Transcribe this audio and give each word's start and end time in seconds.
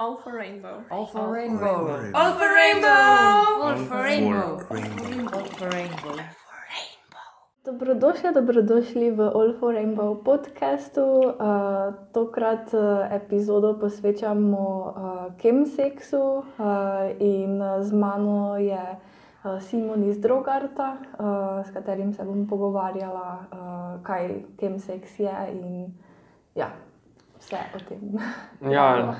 All 0.00 0.16
for 0.16 0.32
rainbow. 0.32 0.82
All 0.90 1.04
for 1.04 1.30
rainbow. 1.30 1.76
All 2.14 2.32
for 2.32 2.48
rainbow. 2.54 2.88
All 3.60 3.76
for 3.84 4.00
rainbow. 4.00 4.56
Rainbow. 4.70 5.28
All 5.36 5.44
for 5.44 5.68
rainbow. 5.68 6.16
Dobrodošli, 7.64 8.32
dobrodošli 8.32 9.10
v 9.10 9.20
All 9.20 9.52
for 9.60 9.76
Rainbow 9.76 10.16
podkastu. 10.24 11.04
Uh, 11.04 11.36
tokrat 12.16 12.72
uh, 12.72 13.12
epizodo 13.12 13.76
posvečamo 13.76 14.64
uh, 14.64 15.36
chemseksu 15.36 16.24
uh, 16.24 16.44
in 17.18 17.60
z 17.80 17.92
mano 17.92 18.56
je 18.56 18.80
uh, 18.80 19.60
Simon 19.60 20.08
iz 20.08 20.16
Drogarta, 20.16 20.96
uh, 20.96 21.60
s 21.66 21.70
katerim 21.76 22.16
se 22.16 22.24
bom 22.24 22.48
pogovarjala, 22.48 23.44
uh, 23.52 24.02
kaj 24.02 24.48
chemseks 24.60 25.20
je 25.20 25.36
in 25.52 25.92
ja, 26.56 26.72
vse 27.50 27.58
o 27.74 27.78
tem. 27.88 28.00
Ja, 28.72 29.14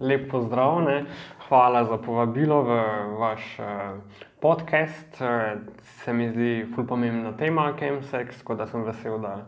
lep 0.00 0.30
pozdrav, 0.30 0.82
ne? 0.82 1.04
hvala 1.48 1.84
za 1.84 1.98
povabilo 1.98 2.62
v 2.62 2.70
vaš 3.18 3.58
uh, 3.58 4.00
podcast. 4.40 5.20
Uh, 5.20 5.60
se 5.82 6.12
mi 6.12 6.28
zdi 6.28 6.66
ful 6.74 6.86
pomembna 6.86 7.32
tema, 7.36 7.72
chemsex, 7.78 8.38
tako 8.38 8.54
da 8.54 8.66
sem 8.66 8.84
vesel, 8.84 9.18
da 9.18 9.44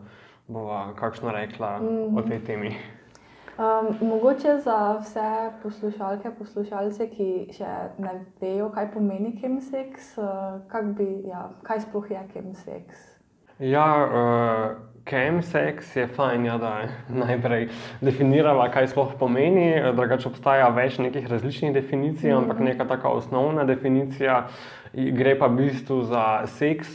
bova 0.47 0.93
kakšno 0.95 1.31
rekla 1.31 1.79
mm 1.79 1.87
-hmm. 1.87 2.19
o 2.19 2.21
tej 2.21 2.39
temi. 2.39 2.75
Um, 3.57 4.07
mogoče 4.07 4.57
za 4.57 4.97
vse 5.01 5.51
poslušalke, 5.63 6.31
poslušalce, 6.39 7.09
ki 7.09 7.49
še 7.51 7.65
ne 7.97 8.25
vejo, 8.41 8.69
kaj 8.69 8.91
pomeni 8.93 9.39
chemsex, 9.41 10.17
uh, 10.17 10.61
kak 10.67 10.85
bi, 10.85 11.23
ja, 11.27 11.49
kaj 11.63 11.79
sploh 11.79 12.11
je 12.11 12.21
chemsex? 12.33 12.83
Ja, 13.59 14.05
uh, 14.05 14.96
chemsex 15.09 15.95
je 15.95 16.07
fajn, 16.07 16.45
ja, 16.45 16.57
da 16.57 16.71
najprej 17.09 17.67
definiramo, 18.01 18.65
kaj 18.73 18.87
sploh 18.93 19.13
pomeni. 19.19 19.73
Drugače 19.95 20.29
obstaja 20.29 20.69
več 20.69 20.97
nekih 20.99 21.27
različnih 21.31 21.73
definicij, 21.73 22.31
-hmm. 22.31 22.43
ampak 22.43 22.59
neka 22.59 22.85
taka 22.85 23.09
osnovna 23.09 23.63
definicija 23.63 24.47
gre 24.93 25.35
pa 25.39 25.47
v 25.47 25.55
bistvu 25.55 26.01
za 26.03 26.47
seks 26.47 26.89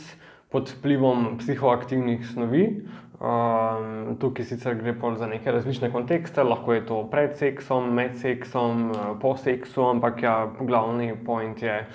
pod 0.51 0.69
vplivom 0.69 1.37
psihoaktivnih 1.37 2.25
snovi. 2.27 2.85
Um, 3.23 4.17
tukaj 4.19 4.45
sicer 4.45 4.75
gre 4.75 4.95
za 5.15 5.27
neke 5.27 5.51
različne 5.51 5.91
kontekste, 5.91 6.43
lahko 6.43 6.73
je 6.73 6.85
to 6.85 7.03
pred 7.11 7.37
seksom, 7.37 7.93
med 7.93 8.17
seksom, 8.19 8.91
po 9.21 9.37
seksu, 9.37 9.81
ampak 9.81 10.23
ja, 10.23 10.51
glavni 10.59 11.13
point 11.25 11.61
je 11.63 11.85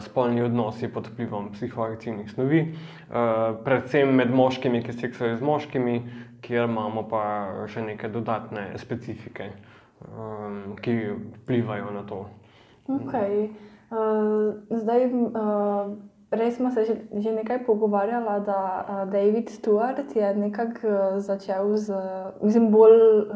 spolni 0.00 0.42
odnosi 0.42 0.88
pod 0.88 1.06
vplivom 1.12 1.52
psihoaktivnih 1.52 2.30
snovi, 2.30 2.62
uh, 2.70 3.56
predvsem 3.64 4.14
med 4.16 4.34
moškimi, 4.34 4.82
ki 4.82 4.92
seksajo 4.92 5.36
z 5.36 5.46
moškimi, 5.46 5.96
kjer 6.42 6.66
imamo 6.66 7.06
pa 7.08 7.22
še 7.70 7.84
neke 7.86 8.10
dodatne 8.10 8.72
specifike, 8.82 9.50
um, 10.02 10.74
ki 10.82 10.96
vplivajo 11.42 11.94
na 11.94 12.02
to. 12.08 12.24
Okay. 12.90 13.50
Uh, 13.90 14.58
zdaj, 14.70 15.06
res 16.34 16.56
smo 16.56 16.70
se 16.74 16.84
že, 16.90 17.32
nekaj 17.34 17.62
pogovarjali, 17.66 18.40
da 18.46 18.58
uh, 18.58 19.02
David 19.10 19.50
Stewart 19.54 20.16
je 20.16 20.34
nekako 20.34 21.20
začel 21.22 21.76
z, 21.76 21.94
mislim, 22.42 22.70
bolj 22.74 23.30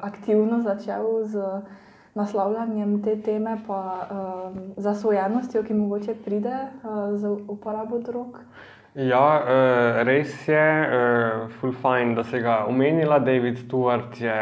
aktivno 0.00 0.62
začel 0.64 1.24
z 1.28 1.44
naslavljanjem 2.14 3.02
te 3.02 3.16
teme, 3.22 3.56
pa 3.66 3.80
uh, 4.10 4.58
zasvojenostjo, 4.76 5.62
ki 5.66 5.74
mogoče 5.74 6.14
pride 6.24 6.54
uh, 6.54 7.18
z 7.18 7.34
uporabo 7.48 7.98
drog. 7.98 8.38
Ja, 8.94 9.42
uh, 9.42 10.02
res 10.06 10.48
je, 10.48 10.66
uh, 10.86 11.50
full 11.58 11.74
fine, 11.74 12.14
da 12.14 12.22
se 12.24 12.38
ga 12.40 12.64
omenila. 12.68 13.18
David 13.18 13.58
Stewart 13.58 14.20
je 14.22 14.36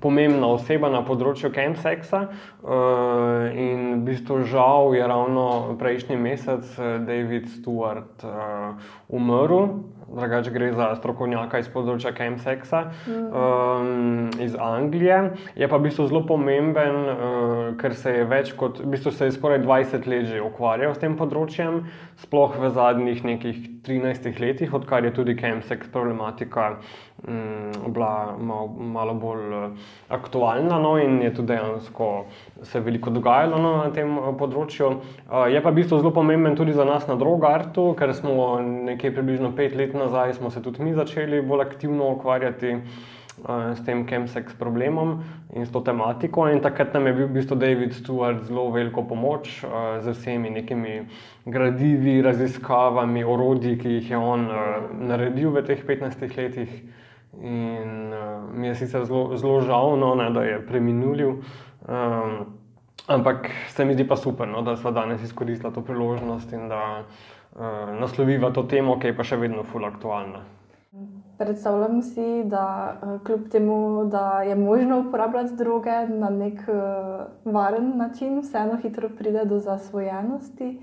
pomembna 0.00 0.48
oseba 0.56 0.88
na 0.88 1.02
področju 1.04 1.50
chemsexa. 1.52 2.22
Uh, 2.64 3.52
in 3.52 3.98
v 3.98 4.00
bistvu 4.08 4.40
žal 4.48 4.96
je 4.96 5.04
ravno 5.04 5.76
prejšnji 5.80 6.16
mesec 6.16 6.72
David 7.04 7.52
Stewart 7.52 8.24
umrl. 9.12 9.68
Drugač 10.14 10.48
gre 10.54 10.70
za 10.76 10.92
strokovnjaka 11.00 11.60
iz 11.62 11.68
področja 11.72 12.14
chemsexa 12.14 12.84
um, 13.10 14.30
iz 14.40 14.54
Anglije. 14.54 15.20
Je 15.58 15.68
pa 15.68 15.80
v 15.80 15.88
bistvu 15.88 16.08
zelo 16.10 16.24
pomemben, 16.28 17.00
uh, 17.04 17.62
ker 17.80 17.96
se 17.98 18.18
je 18.20 18.26
več 18.30 18.54
kot, 18.58 18.80
v 18.84 18.94
bistvu 18.94 19.14
se 19.14 19.28
je 19.28 19.36
skoraj 19.36 19.64
20 19.66 20.10
let 20.10 20.30
že 20.30 20.42
ukvarjal 20.44 20.94
s 20.94 21.02
tem 21.02 21.18
področjem, 21.18 21.82
sploh 22.22 22.54
v 22.62 22.70
zadnjih 22.74 23.24
nekih 23.26 23.73
13 23.86 24.40
letih, 24.40 24.74
odkar 24.74 25.04
je 25.04 25.12
tudi 25.14 25.34
chemsex 25.36 25.90
problematika 25.92 26.76
um, 27.28 27.72
bila 27.92 28.36
malo, 28.38 28.66
malo 28.68 29.14
bolj 29.14 29.54
uh, 29.54 29.88
aktualna 30.08 30.78
no, 30.78 30.96
in 30.98 31.22
je 31.22 31.34
tudi 31.34 31.52
dejansko 31.52 32.10
se 32.62 32.80
veliko 32.80 33.10
dogajalo 33.10 33.58
no, 33.62 33.76
na 33.84 33.90
tem 33.94 34.16
področju. 34.38 34.90
Uh, 35.28 35.46
je 35.52 35.62
pa 35.62 35.70
v 35.70 35.80
bistvu 35.82 36.00
zelo 36.00 36.14
pomemben 36.14 36.56
tudi 36.56 36.72
za 36.72 36.86
nas 36.88 37.08
na 37.10 37.18
Drogartu, 37.20 37.92
ker 37.98 38.14
smo 38.16 38.60
nekje 38.60 39.12
približno 39.14 39.52
pet 39.56 39.76
let 39.76 39.94
nazaj 39.94 40.38
smo 40.40 40.50
se 40.50 40.62
tudi 40.62 40.82
mi 40.82 40.94
začeli 40.94 41.42
bolj 41.42 41.66
aktivno 41.68 42.14
ukvarjati 42.16 42.78
s 43.46 43.84
tem 43.84 44.06
chemsex 44.08 44.54
problemom 44.58 45.22
in 45.54 45.66
s 45.66 45.70
to 45.70 45.80
tematiko. 45.80 46.48
In 46.48 46.60
takrat 46.60 46.94
nam 46.94 47.06
je 47.06 47.12
bil 47.12 47.26
v 47.28 47.36
bistvu 47.38 47.56
David 47.60 47.92
Stewart 47.92 48.44
zelo 48.48 48.70
veliko 48.72 49.04
pomoč 49.04 49.64
z 50.00 50.16
vsemi 50.16 50.50
nekimi 50.50 51.06
gradivi, 51.44 52.22
raziskavami, 52.22 53.24
orodji, 53.24 53.76
ki 53.78 53.98
jih 53.98 54.10
je 54.10 54.16
on 54.16 54.48
naredil 55.04 55.52
v 55.52 55.64
teh 55.68 55.84
15 55.84 56.36
letih. 56.36 56.72
In 57.42 58.12
uh, 58.12 58.54
mi 58.54 58.66
je 58.66 58.74
sicer 58.74 59.04
zelo 59.04 59.60
žal, 59.60 59.96
no, 59.98 60.14
ne, 60.14 60.30
da 60.30 60.44
je 60.44 60.66
preminulil. 60.66 61.42
Um, 61.88 62.46
ampak 63.08 63.50
se 63.68 63.84
mi 63.84 63.94
zdi 63.94 64.06
pa 64.08 64.16
super, 64.16 64.48
no, 64.48 64.62
da 64.62 64.76
smo 64.76 64.90
danes 64.90 65.22
izkoristili 65.22 65.74
to 65.74 65.82
priložnost 65.82 66.52
in 66.52 66.68
da 66.68 67.02
uh, 67.02 68.00
nasloviva 68.00 68.50
to 68.50 68.62
temo, 68.62 68.98
ki 68.98 69.10
je 69.10 69.16
pa 69.16 69.26
še 69.26 69.36
vedno 69.36 69.66
fully 69.66 69.90
aktualna. 69.90 70.44
Predstavljam 71.38 72.02
si, 72.02 72.44
da 72.44 72.94
uh, 73.02 73.26
kljub 73.26 73.48
temu, 73.50 74.04
da 74.04 74.42
je 74.42 74.54
možno 74.54 75.00
uporabljati 75.00 75.56
droge 75.56 76.06
na 76.08 76.30
nek 76.30 76.60
uh, 76.68 77.52
varen 77.52 77.96
način, 77.96 78.40
vseeno 78.40 78.76
hitro 78.76 79.08
pride 79.18 79.44
do 79.44 79.58
zasvojenosti. 79.58 80.82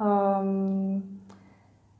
Um, 0.00 1.02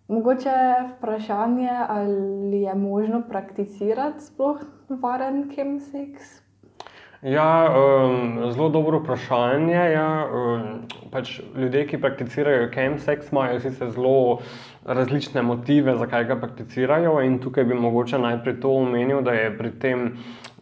mogoče 0.08 0.48
je 0.48 0.88
vprašanje, 0.96 1.70
ali 1.88 2.60
je 2.60 2.74
možno 2.74 3.22
prakticirati 3.28 4.24
sploh 4.24 4.58
varen 4.88 5.50
chemsex, 5.50 6.46
Ja, 7.22 7.74
um, 7.74 8.52
zelo 8.52 8.68
dobro 8.68 8.98
vprašanje. 8.98 9.74
Ja. 9.74 10.28
Um, 10.32 10.62
pač 11.10 11.40
ljudje, 11.56 11.86
ki 11.86 12.00
prakticirajo 12.00 12.68
chemsex, 12.74 13.32
imajo 13.32 13.60
sicer 13.60 13.90
zelo 13.90 14.38
različne 14.86 15.42
motive, 15.42 15.96
zakaj 15.98 16.24
ga 16.24 16.36
prakticirajo. 16.40 17.20
In 17.26 17.38
tukaj 17.42 17.64
bi 17.64 17.74
mogoče 17.74 18.18
najprej 18.18 18.60
to 18.60 18.70
omenil, 18.70 19.22
da 19.22 19.34
je 19.34 19.50
pri 19.58 19.70
tem 19.82 20.04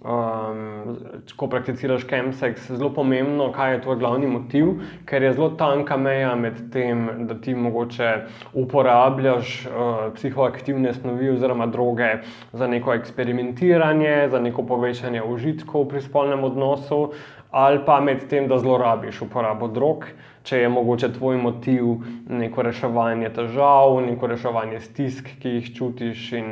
um, 0.04 0.96
ko 1.36 1.48
prakticiraš 1.48 2.06
chemsex, 2.08 2.68
zelo 2.72 2.90
pomembno, 2.94 3.50
kaj 3.52 3.72
je 3.72 3.82
tvoj 3.86 3.98
glavni 4.00 4.28
motiv, 4.28 4.72
ker 5.08 5.22
je 5.22 5.32
zelo 5.32 5.50
tanka 5.58 5.96
meja 5.96 6.34
med 6.36 6.60
tem, 6.72 7.06
da 7.28 7.36
ti 7.40 7.54
mogoče 7.54 8.10
uporabljaš 8.52 9.54
uh, 9.66 9.94
psihoaktivne 10.16 10.94
snovi 10.94 11.30
oziroma 11.36 11.66
droge 11.66 12.18
za 12.52 12.66
neko 12.66 12.94
eksperimentiranje, 12.94 14.28
za 14.30 14.40
neko 14.40 14.66
povečanje 14.66 15.22
užitkov 15.22 15.88
pri 15.88 16.04
spolnem 16.04 16.44
odnosu, 16.44 17.10
ali 17.50 17.80
pa 17.86 18.00
med 18.00 18.28
tem, 18.28 18.48
da 18.48 18.58
zlorabiš 18.58 19.22
uporabo 19.22 19.68
drog. 19.68 20.08
Če 20.44 20.58
je 20.60 20.68
mogoče 20.68 21.08
tvoj 21.16 21.38
motiv 21.40 22.04
neko 22.28 22.62
reševanje 22.66 23.30
težav, 23.32 23.96
neko 24.04 24.28
reševanje 24.28 24.82
stisk, 24.84 25.30
ki 25.40 25.56
jih 25.56 25.72
čutiš, 25.76 26.26
in 26.36 26.48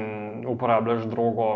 uporabljaš 0.49 1.05
drogo 1.13 1.51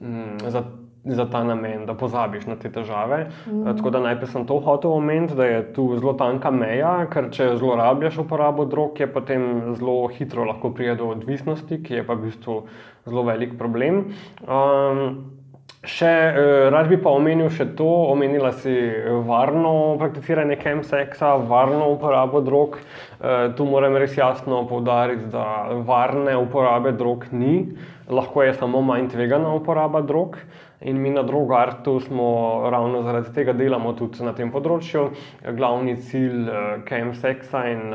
mm, 0.00 0.50
za 0.50 0.64
za 1.04 1.24
ta 1.30 1.44
namen, 1.44 1.86
da 1.86 1.94
pozabiš 1.94 2.46
na 2.46 2.56
te 2.56 2.70
težave. 2.72 3.30
Mm. 3.46 3.64
Tako 3.76 3.90
da 3.90 4.00
najprej 4.00 4.28
sem 4.32 4.46
to 4.46 4.60
hotel 4.60 4.92
omeniti, 4.92 5.34
da 5.34 5.44
je 5.44 5.62
tu 5.72 5.88
zelo 5.96 6.12
tanka 6.12 6.50
meja, 6.50 7.06
ker 7.12 7.30
če 7.32 7.54
zlorabljaš 7.56 8.18
uporabo 8.24 8.64
drog, 8.68 9.00
je 9.00 9.08
potem 9.12 9.74
zelo 9.78 10.08
hitro 10.12 10.44
lahko 10.48 10.72
pride 10.74 10.98
do 11.00 11.10
odvisnosti, 11.14 11.82
ki 11.82 12.00
je 12.00 12.06
pa 12.06 12.18
v 12.18 12.28
bistvu 12.28 12.60
zelo 13.06 13.24
velik 13.28 13.56
problem. 13.58 14.08
Um, 14.44 15.37
Še 15.86 16.10
eh, 16.10 16.68
rad 16.74 16.88
bi 16.90 16.96
pa 16.98 17.12
omenil 17.14 17.52
še 17.54 17.68
to, 17.78 17.86
omenila 18.10 18.50
si 18.50 18.72
varno 19.28 19.94
prakticiranje 20.00 20.56
chemsexa, 20.58 21.36
varno 21.46 21.92
uporabo 21.92 22.40
drog. 22.42 22.80
Eh, 23.22 23.52
tu 23.54 23.62
moram 23.62 23.94
res 23.94 24.16
jasno 24.18 24.64
povdariti, 24.66 25.28
da 25.30 25.78
varne 25.86 26.34
uporabe 26.34 26.90
drog 26.98 27.28
ni, 27.30 27.76
lahko 28.10 28.42
je 28.42 28.56
samo 28.58 28.82
manj 28.82 29.12
tvegana 29.14 29.54
uporaba 29.54 30.02
drog. 30.02 30.40
In 30.82 30.98
mi 30.98 31.10
na 31.14 31.22
Drogartu 31.22 32.00
smo 32.02 32.26
ravno 32.70 33.04
zaradi 33.06 33.30
tega 33.34 33.54
delamo 33.54 33.94
tudi 33.98 34.26
na 34.26 34.34
tem 34.34 34.50
področju. 34.50 35.08
Glavni 35.54 35.94
cilj 36.10 36.50
chemsexa 36.90 37.64
in 37.70 37.94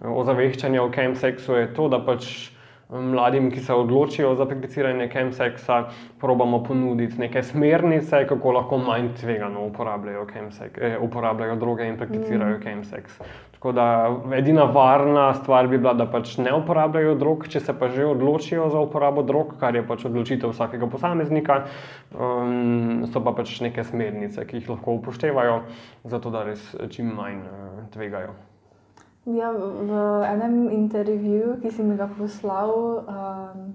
ozaveščanja 0.00 0.84
o 0.84 0.90
chemsexu 0.92 1.60
je 1.60 1.70
to, 1.76 1.88
da 1.92 2.00
pač 2.04 2.53
mladim, 3.00 3.50
ki 3.50 3.60
se 3.60 3.74
odločijo 3.74 4.34
za 4.34 4.46
prakticiranje 4.46 5.08
chemseksa, 5.08 5.84
probamo 6.20 6.62
ponuditi 6.64 7.18
neke 7.18 7.42
smernice, 7.42 8.26
kako 8.28 8.52
lahko 8.52 8.78
manj 8.78 9.08
tvegano 9.20 9.66
uporabljajo, 9.66 10.26
chemsex, 10.26 10.78
eh, 10.80 10.98
uporabljajo 11.00 11.56
droge 11.56 11.88
in 11.88 11.96
prakticirajo 11.96 12.60
chemseks. 12.62 13.18
Tako 13.52 13.72
da 13.72 14.16
edina 14.36 14.64
varna 14.64 15.34
stvar 15.34 15.68
bi 15.68 15.78
bila, 15.78 15.94
da 15.94 16.06
pač 16.06 16.36
ne 16.38 16.52
uporabljajo 16.54 17.14
drog, 17.14 17.48
če 17.48 17.60
se 17.60 17.72
pa 17.78 17.88
že 17.88 18.06
odločijo 18.06 18.68
za 18.70 18.80
uporabo 18.80 19.22
drog, 19.22 19.54
kar 19.60 19.74
je 19.74 19.86
pač 19.86 20.04
odločitev 20.04 20.52
vsakega 20.52 20.86
posameznika, 20.86 21.62
um, 22.12 23.06
so 23.12 23.24
pa 23.24 23.32
pač 23.32 23.60
neke 23.64 23.84
smernice, 23.84 24.44
ki 24.46 24.60
jih 24.60 24.74
lahko 24.76 24.98
upoštevajo, 25.00 25.62
zato 26.04 26.30
da 26.30 26.44
res 26.44 26.74
čim 26.90 27.14
manj 27.16 27.40
uh, 27.40 27.86
tvegajo. 27.94 28.53
Ja, 29.24 29.48
v 29.56 29.90
enem 30.28 30.68
intervjuju, 30.68 31.56
ki 31.62 31.70
si 31.72 31.82
mi 31.82 31.96
ga 31.96 32.04
poslal, 32.12 32.72
um, 33.08 33.70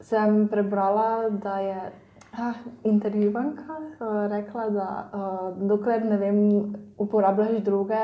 sem 0.00 0.48
prebrala, 0.48 1.28
da 1.28 1.58
je 1.60 1.92
ah, 2.32 2.56
intervjuvanka 2.88 3.76
uh, 3.76 4.32
rekla, 4.32 4.64
da 4.72 4.86
uh, 5.12 5.68
dokler 5.68 6.06
ne 6.08 6.16
vem, 6.16 6.38
uporabljaš 6.96 7.60
druge 7.60 8.00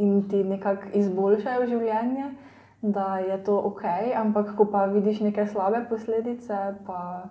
in 0.00 0.24
ti 0.28 0.40
nekako 0.44 0.88
izboljšajo 0.96 1.68
življenje, 1.68 2.30
da 2.80 3.18
je 3.20 3.36
to 3.44 3.58
ok, 3.60 3.84
ampak 4.16 4.56
ko 4.56 4.70
pa 4.72 4.86
vidiš 4.88 5.20
neke 5.20 5.44
slabe 5.46 5.84
posledice, 5.92 6.62
pa 6.88 7.28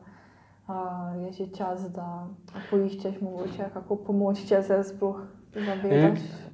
uh, 0.69 1.25
je 1.25 1.31
že 1.31 1.49
čas, 1.57 1.89
da 1.89 2.29
poiščeš 2.69 3.17
mogoče 3.21 3.73
kako 3.73 3.97
pomoč, 4.05 4.45
če 4.45 4.61
se 4.61 4.83
sploh. 4.93 5.25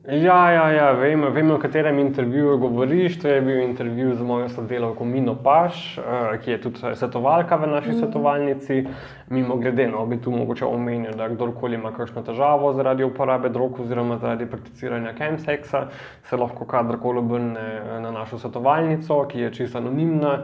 Ja, 0.07 0.51
ja, 0.51 0.69
ja 0.69 0.91
vem, 0.91 1.23
vem, 1.33 1.51
o 1.51 1.57
katerem 1.57 1.99
intervjuju 1.99 2.57
govoriš. 2.57 3.17
To 3.19 3.27
je 3.27 3.41
bil 3.41 3.59
intervju 3.59 4.15
z 4.15 4.21
mojo 4.21 4.49
sodelavko 4.49 5.05
Mino 5.05 5.33
Paš, 5.43 5.97
uh, 5.97 6.35
ki 6.43 6.51
je 6.51 6.59
tudi 6.61 6.93
svetovalka 6.95 7.55
v 7.55 7.67
naši 7.67 7.89
mm. 7.89 7.97
svetovalnici. 7.99 8.85
Mimo 9.29 9.57
grede, 9.57 9.87
no, 9.89 10.05
bi 10.05 10.19
tu 10.21 10.31
mogoče 10.31 10.65
omenil, 10.65 11.15
da 11.17 11.29
kdorkoli 11.29 11.75
ima 11.75 11.89
kakšno 11.91 12.21
težavo 12.21 12.73
zaradi 12.77 13.03
uporabe 13.03 13.49
drog 13.49 13.79
oziroma 13.81 14.19
zaradi 14.21 14.45
prakticiranja 14.45 15.15
chemseksa, 15.17 15.87
se 16.29 16.37
lahko 16.37 16.65
kadarkoli 16.69 17.19
obrne 17.19 17.65
na 18.01 18.11
našo 18.11 18.37
svetovalnico, 18.37 19.23
ki 19.31 19.39
je 19.39 19.53
čisto 19.53 19.81
anonimna, 19.81 20.43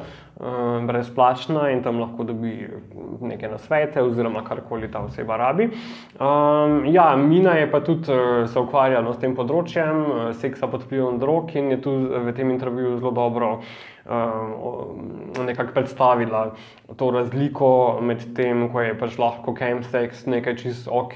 brezplačna 0.88 1.70
in 1.70 1.84
tam 1.84 2.00
lahko 2.00 2.24
dobi 2.24 2.68
neke 3.22 3.48
nasvete 3.48 4.02
oziroma 4.02 4.44
karkoli 4.44 4.92
ta 4.92 5.00
oseba 5.00 5.38
rabi. 5.38 5.70
Um, 6.20 6.86
ja, 6.86 7.16
Mina 7.16 7.52
je 7.52 7.72
pa 7.72 7.80
tudi 7.80 8.12
uh, 8.12 8.50
se 8.50 8.60
ukvarjala 8.60 9.14
s 9.14 9.22
tem 9.22 9.36
področjem 9.36 10.02
eh, 10.02 10.34
seksa 10.42 10.68
pod 10.68 10.86
vplivom 10.88 11.20
drog 11.22 11.54
in 11.56 11.72
je 11.76 11.82
tu 11.82 11.94
v 12.26 12.34
tem 12.34 12.50
intervjuju 12.52 12.98
zelo 12.98 13.12
dobro 13.12 13.52
nekako 15.46 15.74
predstavila 15.74 16.52
to 16.98 17.12
razliko 17.12 18.00
med 18.02 18.24
tem, 18.36 18.66
ko 18.72 18.82
je 18.82 18.96
pač 19.00 19.18
lahko 19.20 19.54
chemsex 19.56 20.26
nekaj 20.30 20.56
čist 20.60 20.90
ok, 20.92 21.16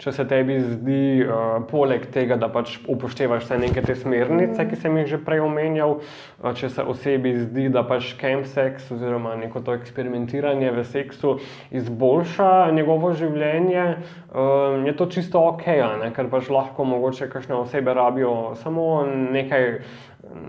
če 0.00 0.12
se 0.14 0.24
tebi 0.28 0.56
zdi, 0.62 1.02
uh, 1.26 1.58
poleg 1.68 2.06
tega, 2.14 2.38
da 2.40 2.48
pač 2.52 2.78
upoštevaš 2.88 3.44
vse 3.44 3.58
neke 3.60 3.82
te 3.84 3.96
smernice, 3.98 4.64
ki 4.70 4.78
sem 4.80 4.96
jih 5.00 5.10
že 5.14 5.20
prej 5.24 5.42
omenjal, 5.44 5.98
uh, 6.00 6.52
če 6.56 6.70
se 6.72 6.86
osebi 6.86 7.34
zdi, 7.42 7.68
da 7.72 7.84
pač 7.88 8.14
chemsex 8.20 8.88
oziroma 8.94 9.36
neko 9.40 9.64
to 9.66 9.76
eksperimentiranje 9.76 10.72
v 10.78 10.86
seksu 10.88 11.36
izboljša 11.76 12.70
njegovo 12.76 13.12
življenje, 13.18 13.86
uh, 14.30 14.80
je 14.86 14.96
to 14.96 15.10
čisto 15.12 15.44
ok, 15.52 15.66
ne? 16.04 16.12
ker 16.16 16.30
pač 16.32 16.48
lahko 16.52 16.86
mogoče 16.88 17.28
kakšne 17.32 17.58
osebe 17.60 17.94
rabijo 17.96 18.54
samo 18.62 19.02
nekaj 19.04 19.82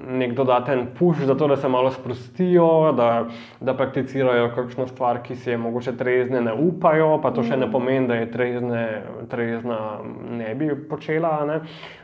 nek 0.08 0.34
dodaten 0.36 0.88
puš, 1.00 1.18
zato 1.18 1.48
da 1.48 1.56
se 1.58 1.70
malo 1.70 1.92
sprostijo, 1.92 2.92
da, 2.92 3.26
da 3.60 3.74
prakticirajo 3.74 4.52
kakšno 4.56 4.88
stvar, 4.88 5.22
ki 5.24 5.36
si 5.36 5.50
je 5.50 5.58
mogoče 5.58 5.98
trezne 5.98 6.42
ne 6.42 6.54
upajo, 6.54 7.18
pa 7.24 7.32
to 7.32 7.44
še 7.44 7.58
ne 7.58 7.66
mm. 7.66 7.72
pomeni, 7.72 8.08
da 8.08 8.20
je 8.20 8.32
trezne, 8.32 8.86
trezna 9.30 9.80
ne 10.30 10.56
bi 10.56 10.70
počela. 10.90 11.34
Ne? 11.46 11.60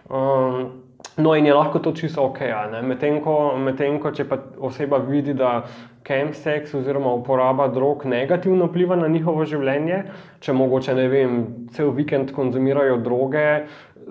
Um, 0.09 0.69
no, 1.17 1.35
in 1.35 1.45
je 1.45 1.53
lahko 1.53 1.79
to 1.79 1.91
čisto 1.91 2.23
ok. 2.31 2.41
Medtem 2.83 3.21
ko, 3.21 3.57
med 3.59 3.81
ko 4.01 4.11
če 4.11 4.25
pa 4.29 4.39
oseba 4.57 4.97
vidi, 5.03 5.33
da 5.37 5.61
chemsex 6.07 6.73
oziroma 6.73 7.11
uporaba 7.13 7.67
drog 7.67 8.05
negativno 8.05 8.65
vpliva 8.65 8.95
na 8.95 9.09
njihovo 9.11 9.45
življenje, 9.45 10.03
če 10.39 10.55
mogoče 10.55 10.95
ne 10.95 11.07
vem, 11.11 11.41
cel 11.75 11.91
vikend 11.91 12.31
konzumirajo 12.35 13.01
droge, 13.03 13.47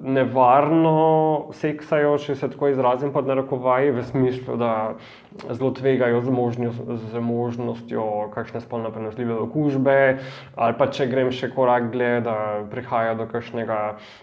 nevarno 0.03 1.49
seksajo, 1.57 2.17
če 2.21 2.35
se 2.37 2.49
tako 2.53 2.69
izrazim, 2.73 3.13
pod 3.15 3.29
narekovaji, 3.29 3.95
v 3.97 4.05
smislu, 4.05 4.57
da 4.61 4.73
zelo 5.51 5.71
tvegajo 5.77 6.21
z, 6.25 6.33
možnost, 6.33 6.83
z 7.13 7.21
možnostjo 7.21 8.05
kakšne 8.35 8.61
spolno 8.61 8.91
prenosljive 8.93 9.39
okužbe, 9.47 9.97
ali 10.55 10.77
pa 10.79 10.89
če 10.93 11.09
grem 11.11 11.33
še 11.35 11.51
korak 11.55 11.91
dlje, 11.95 12.13
da 12.27 12.37
prihaja 12.73 13.17
do 13.19 13.29
kakšnega 13.31 13.81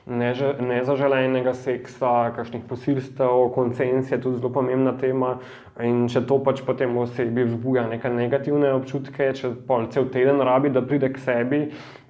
neže, 0.10 0.54
nezaželenega 0.62 1.56
seksa, 1.58 2.34
kakšnih 2.38 2.66
posilstev, 2.70 3.50
koncens 3.56 4.12
je 4.14 4.22
tudi 4.22 4.42
zelo 4.42 4.54
pomembna 4.54 4.96
tema. 5.00 5.38
In 5.81 6.06
če 6.06 6.22
to 6.30 6.38
pač 6.46 6.62
potem 6.62 6.94
v 6.94 7.02
osebi 7.08 7.48
vzbuja 7.48 7.88
neke 7.90 8.10
negativne 8.14 8.75
občutke, 8.78 9.31
če 9.34 9.56
pa 9.66 9.80
cel 9.94 10.06
teden 10.14 10.42
rabi, 10.46 10.70
da 10.70 10.84
pride 10.86 11.10
k 11.10 11.22
sebi, 11.22 11.62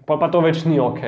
pa, 0.05 0.17
pa 0.17 0.29
to 0.31 0.41
več 0.43 0.63
ni 0.65 0.79
ok. 0.79 1.01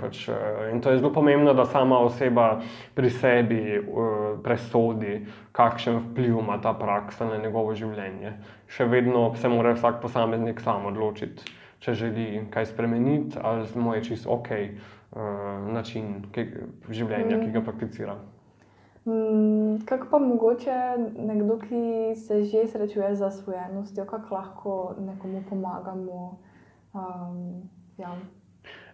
Pač, 0.00 0.26
eh, 0.28 0.70
in 0.72 0.80
to 0.82 0.90
je 0.90 0.98
zelo 0.98 1.12
pomembno, 1.14 1.54
da 1.54 1.64
sama 1.64 2.00
oseba 2.02 2.60
pri 2.94 3.10
sebi 3.10 3.62
uh, 3.78 4.38
presodi, 4.42 5.20
kakšen 5.52 6.00
vpliv 6.10 6.38
ima 6.40 6.58
ta 6.62 6.74
praksa 6.74 7.28
na 7.28 7.38
njegovo 7.42 7.74
življenje. 7.74 8.34
Še 8.72 8.88
vedno 8.90 9.30
se 9.36 9.48
mora 9.48 9.74
vsak 9.76 10.00
posameznik 10.02 10.60
sam 10.60 10.86
odločiti, 10.90 11.44
če 11.82 11.94
želi 11.98 12.46
kaj 12.50 12.70
spremeniti 12.72 13.38
ali 13.42 13.66
mu 13.74 13.94
je 13.96 14.04
čisto 14.10 14.30
ok 14.30 14.50
uh, 14.52 15.22
način 15.72 16.22
ki, 16.32 16.46
življenja, 16.88 17.36
mm. 17.36 17.42
ki 17.42 17.52
ga 17.56 17.64
prakticira. 17.66 18.16
Mm, 19.02 19.82
kako 19.88 20.06
pa 20.12 20.18
mogoče 20.22 20.78
nekdo, 21.18 21.58
ki 21.58 22.14
se 22.14 22.44
že 22.46 22.68
srečuje 22.70 23.14
z 23.14 23.18
zasvojenostjo, 23.18 24.06
kako 24.06 24.34
lahko 24.34 24.74
nekomu 25.02 25.42
pomagamo? 25.48 26.38
Um, 26.94 27.81
Ja, 27.98 28.16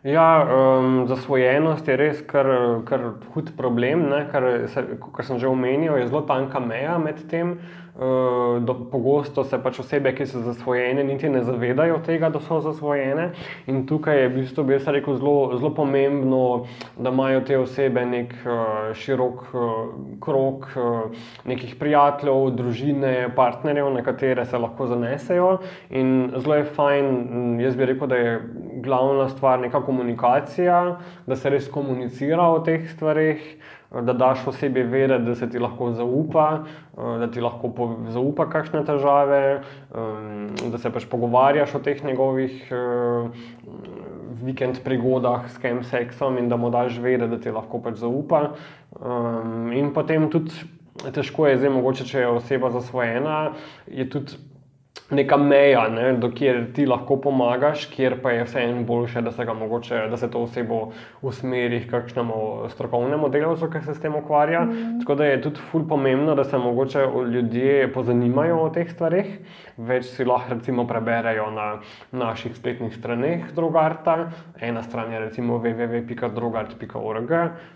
ja 0.04 0.28
um, 0.44 1.06
zasvojenost 1.08 1.88
je 1.88 1.96
res 1.96 2.22
kar, 2.26 2.46
kar 2.86 3.10
hud 3.34 3.52
problem. 3.56 4.08
Ne, 4.12 4.24
kar, 4.32 4.46
kar 5.14 5.26
sem 5.26 5.38
že 5.38 5.50
omenil, 5.50 5.96
je 5.98 6.08
zelo 6.08 6.22
tanka 6.28 6.60
meja 6.60 6.98
med 6.98 7.26
tem. 7.30 7.58
Uh, 7.98 8.62
do, 8.62 8.74
pogosto 8.92 9.42
se 9.42 9.58
pač 9.58 9.80
osebe, 9.82 10.12
ki 10.14 10.22
so 10.30 10.38
zasvojene, 10.44 11.02
niti 11.02 11.26
ne 11.26 11.40
zavedajo 11.42 11.96
tega, 12.06 12.28
da 12.30 12.38
so 12.38 12.60
zasvojene. 12.62 13.32
In 13.66 13.80
tukaj 13.90 14.20
je 14.20 14.28
v 14.28 14.34
bistvu, 14.36 14.64
bi 14.68 14.78
rekel, 14.78 15.16
zelo, 15.18 15.56
zelo 15.58 15.72
pomembno, 15.74 16.68
da 16.94 17.10
imajo 17.10 17.40
te 17.48 17.58
osebe 17.58 18.04
nek 18.06 18.36
uh, 18.44 18.92
širok 18.94 19.42
uh, 19.50 19.72
krok 20.22 20.68
uh, 20.78 21.18
nekih 21.50 21.74
prijateljev, 21.80 22.52
družine, 22.60 23.32
partnerjev, 23.34 23.90
na 23.90 24.06
katere 24.06 24.46
se 24.46 24.62
lahko 24.62 24.86
zanesejo. 24.86 25.50
In 25.90 26.30
zelo 26.38 26.60
je 26.60 26.70
fajn, 26.78 27.58
jaz 27.66 27.74
bi 27.74 27.90
rekel, 27.90 28.14
da 28.14 28.22
je 28.22 28.38
glavna 28.86 29.26
stvar 29.34 29.58
neka 29.58 29.82
komunikacija, 29.88 30.78
da 31.26 31.36
se 31.36 31.50
res 31.56 31.72
komunicira 31.72 32.52
o 32.52 32.60
teh 32.64 32.84
stvarih 32.92 33.42
da 33.90 34.12
daš 34.12 34.46
osebi 34.46 34.82
vedeti, 34.82 35.24
da 35.24 35.34
se 35.34 35.50
ti 35.50 35.58
lahko 35.58 35.92
zaupa, 35.92 36.64
da 36.96 37.30
ti 37.30 37.40
lahko 37.40 37.70
zaupa 38.12 38.48
kakšne 38.50 38.84
težave, 38.84 39.62
da 40.70 40.78
se 40.78 40.92
pač 40.92 41.06
pogovarjaš 41.08 41.74
o 41.74 41.80
teh 41.80 42.04
njegovih 42.04 42.72
vikend 44.44 44.82
prigodah 44.84 45.48
s 45.48 45.58
kem 45.58 45.80
seksom 45.84 46.36
in 46.38 46.48
da 46.48 46.56
mu 46.56 46.70
daš 46.70 46.98
vedeti, 47.00 47.30
da 47.30 47.40
ti 47.40 47.54
lahko 47.54 47.80
pač 47.80 48.02
zaupa. 48.02 48.50
In 49.72 49.92
potem 49.94 50.28
tudi 50.30 50.52
težko 51.14 51.48
je, 51.48 51.56
zdaj 51.56 51.72
mogoče, 51.72 52.04
če 52.04 52.26
je 52.26 52.28
oseba 52.28 52.70
zasvojena, 52.74 53.38
je 53.86 54.04
tudi 54.10 54.36
neka 55.10 55.36
meja, 55.40 55.86
ne, 55.88 56.10
do 56.20 56.28
kjer 56.36 56.66
ti 56.76 56.84
lahko 56.86 57.16
pomagaš, 57.24 57.86
kjer 57.88 58.18
pa 58.22 58.34
je 58.34 58.42
vseeno 58.44 58.82
boljše, 58.84 59.22
da 59.24 59.32
se, 59.32 59.44
mogoče, 59.44 60.00
da 60.10 60.16
se 60.16 60.28
to 60.30 60.42
osebo 60.44 60.80
usmeri 61.22 61.80
k 61.86 61.90
kakšnemu 61.90 62.68
strokovnemu 62.68 63.28
delavcu, 63.32 63.70
ki 63.72 63.80
se 63.86 63.94
s 63.94 64.02
tem 64.02 64.14
ukvarja. 64.14 64.64
Mm. 64.64 64.98
Tako 65.00 65.14
da 65.14 65.24
je 65.24 65.40
tudi 65.42 65.64
ful 65.70 65.86
pomembno, 65.88 66.34
da 66.34 66.44
se 66.44 66.58
mogoče 66.58 67.06
ljudje 67.32 67.92
pozanimajo 67.92 68.58
o 68.66 68.68
teh 68.74 68.90
stvarih. 68.90 69.38
Več 69.78 70.10
si 70.12 70.24
lahko 70.28 70.58
recimo 70.58 70.84
preberejo 70.86 71.48
na 71.56 71.68
naših 72.12 72.56
spletnih 72.56 72.92
straneh 72.96 73.48
Drogarta. 73.56 74.18
Ena 74.60 74.82
stran 74.82 75.12
je 75.12 75.20
recimo 75.24 75.56
www.drogart.org, 75.62 77.32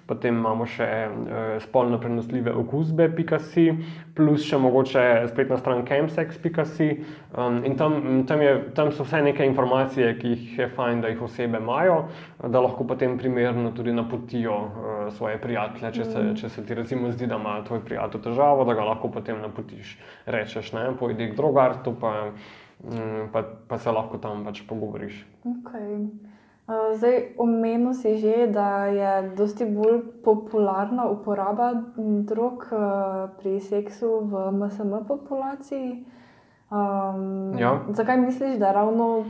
potem 0.06 0.36
imamo 0.36 0.66
še 0.68 0.84
eh, 0.84 1.56
spolno 1.64 2.00
prenosljive 2.00 2.52
okužbe.si, 2.60 3.66
plus 4.16 4.44
še 4.44 4.60
mogoče 4.60 5.08
spletna 5.32 5.56
stran 5.62 5.86
chemsex.si. 5.88 6.90
Um, 7.32 7.64
in 7.64 7.76
tam, 7.76 8.24
tam, 8.26 8.40
je, 8.42 8.70
tam 8.74 8.90
so 8.92 9.06
vse 9.06 9.22
neke 9.24 9.46
informacije, 9.46 10.18
ki 10.18 10.28
jih 10.28 10.58
je 10.58 10.66
fajn, 10.68 11.00
da 11.00 11.08
jih 11.08 11.22
osebe 11.22 11.56
imajo, 11.62 12.02
da 12.44 12.60
lahko 12.60 12.84
potem 12.84 13.16
primerno 13.18 13.70
tudi 13.72 13.92
napotijo 13.92 14.58
uh, 14.58 15.14
svoje 15.16 15.38
prijatelje. 15.40 15.92
Če 15.96 16.04
se, 16.04 16.26
če 16.42 16.50
se 16.52 16.66
ti 16.66 16.76
recimo 16.76 17.08
zdi, 17.12 17.26
da 17.26 17.40
ima 17.40 17.54
tvoj 17.64 17.80
prijatelj 17.88 18.26
težavo, 18.28 18.68
da 18.68 18.76
ga 18.76 18.84
lahko 18.84 19.08
potem 19.08 19.40
napotiš. 19.40 19.96
Rečeš, 20.26 20.74
ne, 20.76 20.90
pojdi 21.00 21.30
k 21.32 21.36
drogartu, 21.40 21.96
pa, 22.00 22.12
mm, 22.84 23.32
pa, 23.32 23.46
pa 23.68 23.80
se 23.80 23.96
lahko 23.96 24.20
tam 24.20 24.44
pač 24.44 24.60
pogovoriš. 24.68 25.24
Okay. 25.56 26.04
Uh, 26.68 26.92
zdaj, 27.00 27.32
omenil 27.40 27.96
si 27.96 28.18
že, 28.20 28.46
da 28.52 28.92
je 28.92 29.12
dosti 29.40 29.64
bolj 29.72 30.02
popularna 30.20 31.08
uporaba 31.08 31.72
drog 32.28 32.68
uh, 32.68 33.30
pri 33.40 33.56
seksu 33.56 34.18
v 34.28 34.50
MSM 34.52 34.98
populaciji. 35.08 36.20
Um, 36.72 37.58
Ja. 37.58 37.80
Zakaj 37.88 38.16
misliš, 38.16 38.58
da 38.58 38.66
je 38.66 38.72
ravno 38.72 39.24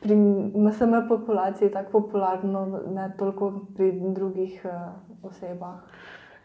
pri 0.00 0.14
MSM 0.54 1.08
populaciji 1.08 1.70
tako 1.70 2.00
popularno, 2.00 2.80
ne 2.88 3.12
toliko 3.18 3.52
pri 3.76 3.92
drugih 4.14 4.64
uh, 4.64 4.70
osebah? 5.30 5.74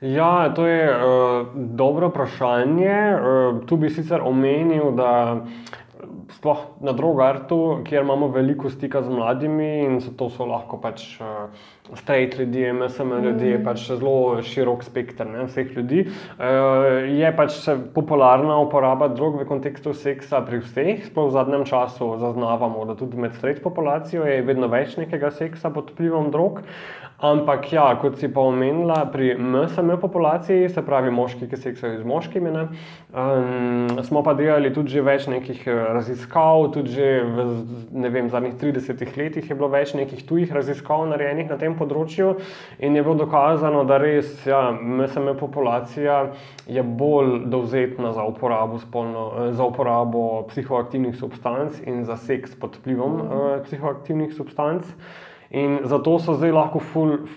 Ja, 0.02 0.54
to 0.54 0.68
je 0.68 0.96
uh, 0.96 1.48
dobro 1.56 2.08
vprašanje. 2.08 3.16
Uh, 3.16 3.66
tu 3.66 3.78
bi 3.78 3.90
sicer 3.90 4.22
omenil, 4.22 4.92
da 4.92 5.42
sploh 6.36 6.64
na 6.82 6.94
drogartu, 6.96 7.82
kjer 7.88 8.04
imamo 8.06 8.28
veliko 8.32 8.70
stika 8.70 9.02
z 9.02 9.10
mladimi 9.10 9.70
in 9.86 10.00
so 10.02 10.14
to 10.18 10.30
so 10.30 10.46
lahko 10.48 10.80
pač 10.82 11.04
uh, 11.22 11.50
straight 12.00 12.40
ljudje, 12.40 12.74
MSM 12.74 13.12
ljudje, 13.24 13.58
mm. 13.58 13.66
pač 13.66 13.86
zelo 13.90 14.42
širok 14.46 14.84
spekter 14.88 15.28
ne, 15.28 15.46
vseh 15.50 15.74
ljudi, 15.76 16.06
uh, 16.08 17.10
je 17.10 17.34
pač 17.38 17.60
popularna 17.96 18.58
uporaba 18.64 19.12
drog 19.12 19.42
v 19.42 19.48
kontekstu 19.50 19.94
seksa 19.98 20.42
pri 20.48 20.62
vseh. 20.64 21.06
Sploh 21.10 21.30
v 21.30 21.36
zadnjem 21.36 21.68
času 21.68 22.14
zaznavamo, 22.22 22.86
da 22.90 22.96
tudi 23.00 23.20
med 23.20 23.36
straight 23.38 23.64
populacijo 23.64 24.26
je 24.28 24.42
vedno 24.48 24.72
več 24.72 24.98
nekega 25.00 25.32
seksa 25.36 25.74
pod 25.74 25.92
vplivom 25.94 26.32
drog. 26.32 26.64
Ampak, 27.22 27.68
ja, 27.70 27.84
kot 28.02 28.16
si 28.18 28.26
pa 28.34 28.42
omenila, 28.50 29.04
pri 29.14 29.36
MSM 29.38 29.92
populaciji, 30.02 30.72
se 30.74 30.82
pravi 30.82 31.12
moški, 31.14 31.46
ki 31.52 31.60
seksajo 31.60 32.00
z 32.00 32.08
moškimi, 32.10 32.50
ne, 32.50 32.64
um, 33.14 34.02
smo 34.08 34.24
pa 34.26 34.34
delali 34.34 34.72
tudi 34.74 35.04
več 35.06 35.28
nekih 35.30 35.62
eh, 35.70 35.84
raziskav, 35.94 36.72
tudi 36.74 36.98
v 36.98 37.46
ne 37.94 38.10
vem, 38.10 38.32
zadnjih 38.34 38.58
30 38.58 39.06
letih 39.22 39.46
je 39.46 39.60
bilo 39.60 39.70
več 39.70 39.94
nekih 39.94 40.26
tujih 40.26 40.50
raziskav 40.50 41.06
narejenih 41.14 41.54
na 41.54 41.62
tem 41.62 41.78
področju 41.78 42.34
in 42.82 42.98
je 42.98 43.06
bilo 43.06 43.14
dokazano, 43.22 43.86
da 43.86 44.02
res 44.02 44.34
ja, 44.50 44.72
MSM 44.74 45.36
populacija 45.38 46.24
je 46.66 46.82
bolj 46.82 47.44
dovzetna 47.54 48.16
za 48.18 48.26
uporabo, 48.26 48.82
spolno, 48.82 49.32
eh, 49.36 49.52
za 49.54 49.70
uporabo 49.70 50.48
psihoaktivnih 50.50 51.14
substanc 51.22 51.84
in 51.86 52.02
za 52.10 52.18
seks 52.18 52.58
pod 52.58 52.82
vplivom 52.82 53.22
uh, 53.22 53.52
psihoaktivnih 53.70 54.34
substanc. 54.34 54.90
In 55.52 55.80
zato 55.84 56.16
so 56.20 56.34
zdaj 56.40 56.52
lahko 56.56 56.80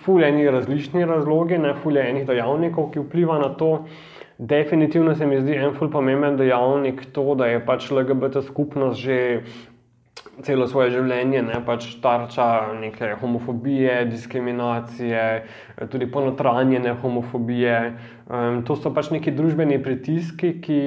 fuljeni 0.05 0.51
različni 0.51 1.05
razlogi, 1.05 1.59
ne 1.59 1.73
fuljeni 1.83 2.25
dejavnikov, 2.25 2.93
ki 2.93 3.03
vpliva 3.03 3.39
na 3.43 3.49
to. 3.59 3.71
Definitivno 4.39 5.15
se 5.15 5.27
mi 5.27 5.41
zdi 5.41 5.57
en 5.59 5.75
ful 5.75 5.91
pomemben 5.91 6.37
dejavnik 6.37 7.05
to, 7.13 7.35
da 7.35 7.47
je 7.47 7.65
pač 7.67 7.91
LGBT 7.91 8.43
skupnost 8.47 9.01
že 9.01 9.19
celo 10.43 10.67
svoje 10.67 10.91
življenje 10.97 11.43
ne, 11.47 11.61
pač 11.67 11.87
tarča 12.03 12.75
neke 12.81 13.13
homofobije, 13.21 14.05
diskriminacije, 14.11 15.23
tudi 15.93 16.09
ponotranjene 16.11 16.97
homofobije. 17.03 17.79
Um, 18.25 18.63
to 18.67 18.77
so 18.81 18.91
pač 18.95 19.11
neki 19.13 19.35
družbeni 19.37 19.79
pritiski, 19.85 20.55
ki 20.65 20.79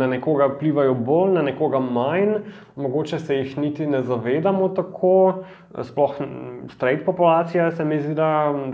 na 0.00 0.08
nekoga 0.10 0.48
vplivajo 0.54 0.96
bolj, 1.06 1.34
na 1.36 1.44
nekoga 1.50 1.80
manj, 1.82 2.38
mogoče 2.80 3.20
se 3.22 3.36
jih 3.42 3.58
niti 3.60 3.86
ne 3.86 4.02
zavedamo 4.02 4.70
tako. 4.76 5.44
Sploh 5.84 6.16
straight 6.72 7.04
populacija 7.04 7.70
se 7.70 7.84
mi 7.84 8.00
zdi, 8.00 8.14
da 8.16 8.30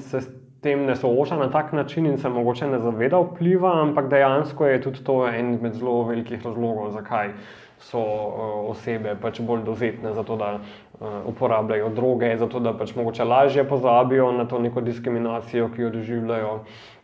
se 0.07 0.23
tem 0.63 0.85
ne 0.87 0.95
sooča 0.97 1.37
na 1.37 1.49
tak 1.51 1.73
način 1.75 2.07
in 2.07 2.19
se 2.19 2.31
mogoče 2.31 2.69
ne 2.71 2.79
zaveda 2.79 3.19
vpliva, 3.19 3.73
ampak 3.83 4.09
dejansko 4.11 4.67
je 4.67 4.81
tudi 4.83 5.03
to 5.05 5.27
en 5.27 5.55
izmed 5.55 5.75
zelo 5.75 6.05
velikih 6.07 6.45
razlogov, 6.47 6.93
zakaj 6.95 7.35
so 7.83 8.01
uh, 8.01 8.71
osebe 8.71 9.17
pač 9.21 9.41
bolj 9.41 9.65
dovzetne 9.67 10.15
za 10.15 10.23
to, 10.23 10.37
da 10.37 10.55
uh, 10.57 11.21
uporabljajo 11.27 11.91
droge, 11.97 12.33
zato 12.39 12.61
da 12.61 12.73
pač 12.79 12.95
mogoče 12.97 13.25
lažje 13.25 13.65
pozabijo 13.69 14.31
na 14.33 14.47
to 14.49 14.59
neko 14.63 14.81
diskriminacijo, 14.81 15.69
ki 15.75 15.83
jo 15.83 15.95
doživljajo 15.99 16.59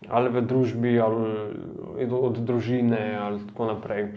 ali 0.08 0.30
v 0.30 0.42
družbi, 0.46 0.92
ali 1.02 2.06
od 2.06 2.38
družine, 2.46 3.18
ali 3.18 3.40
tako 3.48 3.72
naprej. 3.72 4.12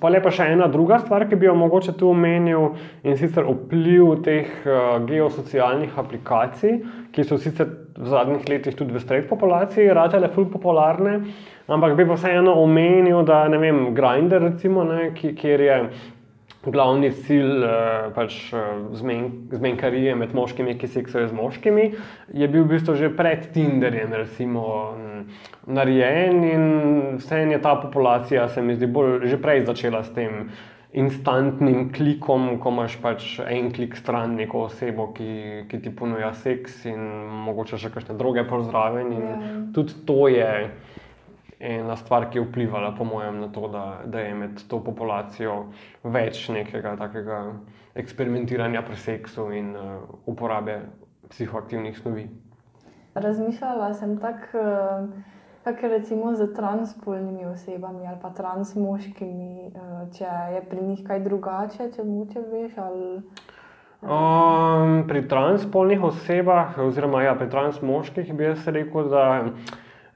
Pa 0.00 0.10
je 0.12 0.20
pa 0.20 0.30
še 0.32 0.46
ena 0.52 0.66
druga 0.68 0.98
stvar, 1.00 1.24
ki 1.28 1.36
bi 1.40 1.46
jo 1.48 1.54
mogoče 1.56 1.94
tu 1.96 2.10
omenil, 2.12 2.74
in 3.04 3.16
sicer 3.16 3.46
vpliv 3.48 4.18
teh 4.24 4.48
uh, 4.64 4.98
geosocialnih 5.08 5.96
aplikacij, 6.00 6.80
ki 7.12 7.24
so 7.24 7.38
sicer 7.40 7.70
v 7.96 8.08
zadnjih 8.12 8.48
letih 8.48 8.76
tudi 8.76 8.92
v 8.92 9.00
straight 9.00 9.28
populaciji 9.28 9.92
ratele 9.92 10.28
ful 10.32 10.48
popularne, 10.52 11.20
ampak 11.66 11.96
bi 11.96 12.06
pa 12.06 12.16
vseeno 12.18 12.56
omenil, 12.62 13.22
da 13.28 13.44
ne 13.48 13.58
vem, 13.58 13.84
Grindr, 13.94 14.42
recimo, 14.42 14.84
ne, 14.84 15.12
kjer 15.14 15.60
je 15.60 15.78
glavni 16.70 17.10
cilj 17.10 17.64
uh, 17.66 18.10
pač, 18.14 18.36
uh, 18.54 18.94
zmen, 18.94 19.48
zmenkarije 19.50 20.14
med 20.14 20.34
moškimi, 20.34 20.76
ki 20.78 20.90
seksajo 20.90 21.30
z 21.32 21.34
moškimi, 21.34 21.86
je 22.30 22.48
bil 22.48 22.66
v 22.66 22.76
bistvu 22.76 22.94
že 22.98 23.10
pred 23.16 23.48
Tinderjem 23.54 24.14
recimo, 24.14 24.66
m, 24.94 25.24
narejen 25.66 26.44
in 26.46 26.68
vseeno 27.18 27.56
je 27.56 27.62
ta 27.62 27.74
populacija, 27.82 28.46
se 28.48 28.62
mi 28.62 28.78
zdi, 28.78 28.86
bolj 28.86 29.26
že 29.26 29.40
prej 29.42 29.66
začela 29.66 30.04
s 30.04 30.14
tem. 30.14 30.52
Instantnim 30.92 31.86
klikom, 31.88 32.58
ko 32.60 32.68
imaš 32.68 32.98
pač 33.00 33.22
en 33.40 33.70
klik 33.72 33.94
stran 33.96 34.34
neko 34.36 34.66
osebo, 34.66 35.06
ki, 35.16 35.64
ki 35.70 35.78
ti 35.80 35.88
ponuja 35.88 36.34
seks 36.36 36.82
in 36.84 37.06
mogoče 37.46 37.78
še 37.80 37.88
kakšne 37.94 38.18
druge 38.20 38.44
pozdrave. 38.44 39.06
Ja. 39.08 39.38
Tudi 39.72 39.96
to 40.04 40.28
je 40.28 40.50
ena 41.62 41.96
stvar, 41.96 42.26
ki 42.30 42.38
je 42.38 42.44
vplivala, 42.44 42.90
po 42.98 43.04
mojem, 43.04 43.40
na 43.40 43.48
to, 43.48 43.68
da, 43.68 43.84
da 44.04 44.20
je 44.20 44.34
med 44.34 44.62
to 44.68 44.80
populacijo 44.82 45.68
več 46.02 46.48
nekega 46.50 46.96
takega 46.98 47.42
eksperimentiranja 47.94 48.82
pri 48.82 48.96
seksu 48.98 49.46
in 49.54 49.76
uh, 49.76 50.00
uporabe 50.26 50.80
psihoaktivnih 51.30 51.98
snovi. 51.98 52.26
Razmišljala 53.14 53.92
sem 53.94 54.16
tako, 54.18 54.58
uh, 54.58 55.06
kako 55.64 55.86
je 55.86 55.92
recimo 55.92 56.34
z 56.34 56.48
transpolnimi 56.56 57.46
osebami 57.46 58.08
ali 58.08 58.18
pa 58.22 58.32
transmoškimi, 58.34 59.70
uh, 59.70 60.02
če 60.16 60.34
je 60.56 60.64
pri 60.70 60.86
njih 60.88 61.04
kaj 61.06 61.22
drugače, 61.28 61.92
če 61.94 62.08
moče 62.08 62.42
veš. 62.50 62.78
Ali... 62.82 63.12
Um, 64.02 65.04
pri 65.06 65.28
transpolnih 65.30 66.02
osebah, 66.02 66.74
oziroma 66.82 67.22
ja, 67.22 67.36
pri 67.38 67.46
transmoških, 67.50 68.34
bi 68.34 68.50
jaz 68.50 68.66
rekel, 68.66 69.12
da 69.12 69.26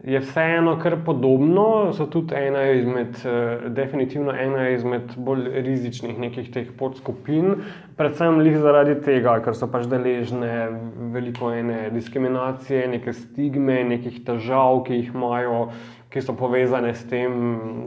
je 0.05 0.21
vseeno 0.21 0.76
kar 0.83 0.97
podobno. 1.05 1.93
So 1.93 2.07
tudi 2.07 2.35
ena 2.35 2.71
izmed, 2.71 3.17
uh, 3.25 3.73
definitivno 3.73 4.33
ena 4.33 4.69
izmed 4.69 5.17
bolj 5.17 5.49
rizičnih 5.62 6.19
nekih 6.19 6.53
teh 6.53 6.69
podskupin, 6.79 7.55
predvsem 7.97 8.41
jih 8.45 8.59
zaradi 8.61 8.99
tega, 9.03 9.38
ker 9.45 9.57
so 9.57 9.71
pač 9.73 9.88
deležne 9.91 10.69
veliko 11.15 11.53
ene 11.55 11.88
diskriminacije, 11.95 12.87
neke 12.93 13.12
stigme, 13.17 13.83
nekih 13.97 14.25
težav, 14.26 14.85
ki 14.87 15.03
jih 15.03 15.15
imajo. 15.15 15.69
Ki 16.07 16.21
so 16.23 16.33
povezane 16.38 16.93
s 16.95 17.03
tem, 17.11 17.33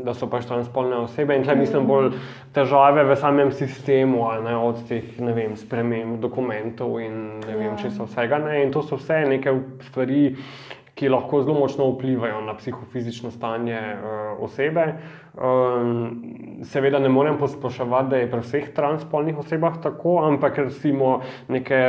da 0.06 0.12
so 0.14 0.28
pač 0.30 0.44
transpolne 0.46 0.98
osebe, 1.00 1.34
in 1.34 1.46
tukaj 1.46 1.56
mislim 1.58 1.88
bolj 1.88 2.10
težave 2.54 3.06
v 3.08 3.16
samem 3.18 3.50
sistemu, 3.56 4.26
ne, 4.44 4.58
od 4.60 4.84
teh 4.90 5.16
vem, 5.18 5.56
sprememb 5.58 6.20
dokumentov 6.22 7.00
in 7.02 7.40
ne 7.48 7.56
vem, 7.56 7.78
če 7.80 7.90
so 7.96 8.06
vsega. 8.06 8.38
Ne, 8.44 8.60
in 8.66 8.76
to 8.76 8.84
so 8.86 9.00
vse 9.00 9.24
neke 9.32 9.56
stvari, 9.88 10.36
ki 11.00 11.10
lahko 11.10 11.44
zelo 11.44 11.56
močno 11.60 11.88
vplivajo 11.94 12.42
na 12.44 12.54
psihofizično 12.58 13.32
stanje 13.32 13.80
uh, 13.80 14.44
osebe. 14.44 14.86
Um, 15.40 16.64
seveda 16.68 17.00
ne 17.00 17.10
morem 17.10 17.38
posploševati, 17.40 18.10
da 18.10 18.18
je 18.20 18.32
pri 18.32 18.42
vseh 18.44 18.66
transpolnih 18.76 19.38
osebah 19.40 19.78
tako, 19.84 20.18
ampak 20.28 20.58
recimo 20.58 21.22
neke 21.48 21.80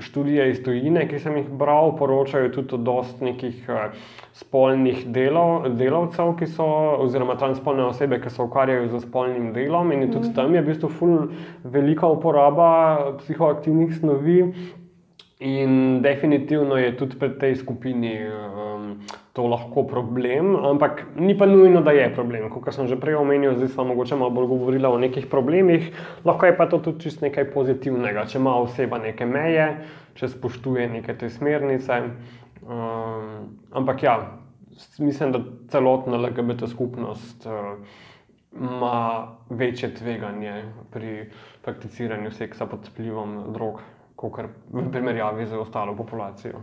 študije 0.00 0.46
iz 0.50 0.62
tujine, 0.64 1.04
ki 1.08 1.18
sem 1.20 1.36
jih 1.36 1.50
bral, 1.60 1.92
poročajo 1.98 2.48
tudi 2.54 2.74
o 2.74 2.78
dost 2.78 3.20
nekih 3.20 3.68
uh, 3.68 3.92
spolnih 4.32 5.04
delov, 5.12 5.68
delavcev, 5.76 6.32
ki 6.38 6.48
so, 6.48 6.68
oziroma 7.04 7.36
transpolne 7.38 7.84
osebe, 7.90 8.22
ki 8.24 8.32
se 8.32 8.42
ukvarjajo 8.42 8.88
z 8.88 9.02
spolnim 9.04 9.52
delom 9.52 9.92
in 9.92 10.08
tudi 10.12 10.32
tam 10.34 10.56
je 10.56 10.64
v 10.64 10.70
bistvu 10.72 10.90
ful 10.96 11.28
velika 11.76 12.08
uporaba 12.08 12.72
psihoaktivnih 13.20 13.92
snovi. 14.00 14.40
In 15.42 15.98
definitivno 16.02 16.76
je 16.78 16.92
tudi 16.96 17.18
pri 17.18 17.34
tej 17.38 17.56
skupini 17.58 18.22
um, 18.22 19.02
to 19.34 19.42
lahko 19.50 19.82
problem, 19.82 20.54
ampak 20.54 21.02
ni 21.18 21.34
pa 21.34 21.46
nujno, 21.46 21.82
da 21.82 21.90
je 21.90 22.06
problem. 22.14 22.46
Kot 22.54 22.70
sem 22.70 22.86
že 22.86 22.94
prej 22.94 23.18
omenil, 23.18 23.56
zdaj 23.58 23.74
smo 23.74 23.90
mogoče 23.90 24.14
malo 24.14 24.30
bolj 24.30 24.46
govorili 24.46 24.86
o 24.86 24.98
nekih 24.98 25.26
problemih, 25.26 25.90
lahko 26.22 26.46
je 26.46 26.54
pa 26.54 26.68
to 26.70 26.78
tudi 26.78 27.02
čist 27.08 27.26
nekaj 27.26 27.50
pozitivnega, 27.50 28.28
če 28.30 28.38
ima 28.38 28.54
oseba 28.62 29.02
neke 29.02 29.26
meje, 29.26 29.66
če 30.14 30.30
spoštuje 30.38 30.86
neke 30.94 31.18
te 31.18 31.26
smernice. 31.26 31.98
Um, 32.62 33.58
ampak 33.74 34.06
ja, 34.06 34.38
mislim, 35.02 35.34
da 35.34 35.42
celotna 35.74 36.14
LGBT 36.14 36.70
skupnost. 36.70 37.42
Uh, 37.42 37.74
ima 38.54 39.26
večje 39.50 39.94
tveganje 39.94 40.64
pri 40.90 41.30
prakticiranju 41.62 42.30
seksa 42.30 42.66
pod 42.66 42.88
vplivom 42.92 43.52
drog, 43.52 43.80
kot 44.30 44.46
v 44.72 44.90
primerjavi 44.90 45.46
z 45.46 45.58
ostalo 45.58 45.96
populacijo. 45.96 46.60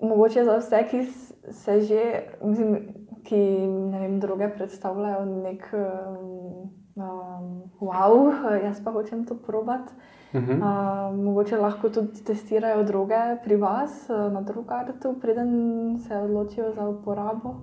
Mogoče 0.00 0.44
za 0.44 0.58
vse, 0.58 0.82
ki 0.90 1.04
se 1.52 1.80
že, 1.80 2.02
mislim, 2.42 2.78
ki 3.24 3.38
ne 3.66 4.00
vem, 4.00 4.20
droge 4.20 4.48
predstavljajo 4.48 5.24
nek 5.24 5.66
um, 5.72 6.70
um, 6.96 7.48
wow, 7.80 8.30
jaz 8.66 8.80
pa 8.84 8.90
hočem 8.90 9.26
to 9.26 9.34
probati. 9.34 9.92
Mhm. 10.34 10.62
Uh, 10.62 11.16
mogoče 11.24 11.56
lahko 11.56 11.88
tudi 11.88 12.24
testirajo 12.24 12.82
droge 12.84 13.40
pri 13.44 13.56
vas 13.56 14.10
uh, 14.10 14.32
na 14.32 14.40
drugartu, 14.40 15.14
preden 15.20 15.98
se 15.98 16.16
odločijo 16.16 16.72
za 16.72 16.88
uporabo. 16.88 17.54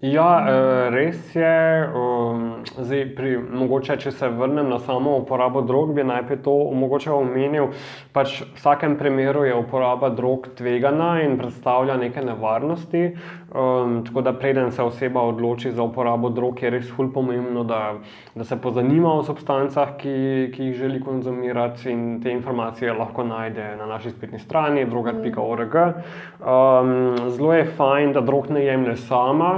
Ja, 0.00 0.44
eh, 0.44 0.90
res 0.90 1.34
je. 1.34 1.88
um, 1.96 2.64
Zdaj, 2.76 3.14
pri, 3.16 3.30
mogoče, 3.40 3.94
če 3.96 4.10
se 4.12 4.28
vrnem 4.28 4.68
na 4.68 4.76
samo 4.78 5.14
uporabo 5.22 5.62
drog, 5.64 5.94
bi 5.96 6.04
najprej 6.04 6.42
to 6.44 6.52
mogoče 6.76 7.14
omenil. 7.16 7.70
Pač 8.12 8.42
v 8.42 8.50
vsakem 8.58 8.98
primeru 9.00 9.46
je 9.48 9.54
uporaba 9.56 10.10
drog 10.12 10.50
tvegana 10.58 11.22
in 11.24 11.38
predstavlja 11.40 11.96
neke 11.96 12.20
nevarnosti. 12.20 13.06
Um, 13.54 14.04
tako 14.04 14.20
da, 14.20 14.32
preden 14.32 14.72
se 14.72 14.82
oseba 14.82 15.22
odloči 15.22 15.70
za 15.72 15.82
uporabo 15.82 16.28
drog, 16.30 16.62
je 16.62 16.70
res 16.70 16.88
ful 16.90 17.12
pomembno, 17.14 17.62
da, 17.64 17.94
da 18.34 18.44
se 18.44 18.56
pozanima 18.58 19.12
o 19.14 19.22
substancah, 19.22 19.92
ki, 20.00 20.14
ki 20.54 20.64
jih 20.64 20.74
želi 20.74 21.00
konzumirati, 21.00 21.90
in 21.92 22.20
te 22.22 22.32
informacije 22.34 22.92
lahko 22.92 23.24
najde 23.24 23.76
na 23.78 23.86
naši 23.86 24.10
spletni 24.10 24.38
strani 24.42 24.84
drogar.org. 24.90 25.76
Um, 25.76 27.30
zelo 27.30 27.54
je 27.54 27.70
fajn, 27.78 28.12
da 28.12 28.20
drog 28.20 28.50
ne 28.50 28.64
jemlje 28.64 28.96
sama 28.96 29.52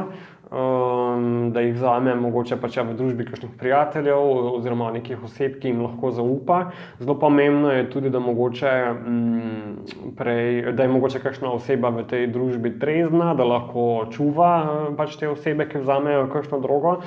um, 0.50 1.50
da 1.52 1.60
jih 1.60 1.74
vzame 1.74 2.14
mogoče 2.14 2.56
pač 2.60 2.76
ja 2.76 2.84
v 2.86 2.94
družbi 2.96 3.26
kakšnih 3.28 3.52
prijateljev 3.58 4.20
oziroma 4.54 4.90
nekih 4.94 5.24
oseb, 5.24 5.58
ki 5.60 5.72
jim 5.72 5.82
lahko 5.84 6.10
zaupa. 6.14 6.60
Zelo 7.00 7.18
pomembno 7.20 7.72
je 7.72 7.88
tudi, 7.90 8.10
da, 8.10 8.20
mogoče, 8.22 8.72
mm, 8.92 10.14
prej, 10.16 10.72
da 10.72 10.86
je 10.86 10.92
mogoče 10.94 11.22
kakšna 11.24 11.52
oseba 11.52 11.92
v 11.94 12.06
tej 12.08 12.26
družbi 12.32 12.78
trezna, 12.80 13.34
da 13.34 13.44
lahko 13.44 14.08
čuva 14.14 14.52
eh, 14.62 14.94
pač 14.96 15.18
te 15.20 15.28
osebe, 15.28 15.68
ki 15.68 15.84
vzamejo 15.84 16.28
kakšno 16.32 16.60
drogo. 16.64 16.98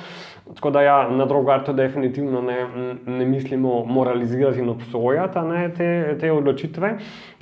Tako 0.54 0.70
da 0.70 0.82
ja, 0.82 0.96
na 1.08 1.24
drogartu 1.26 1.72
definitivno 1.72 2.42
ne, 2.42 2.66
ne 3.06 3.24
mislimo 3.26 3.84
moralizirati 3.84 4.60
in 4.60 4.68
obsojati 4.68 5.38
ne, 5.38 5.68
te, 5.74 6.16
te 6.20 6.32
odločitve, 6.32 6.90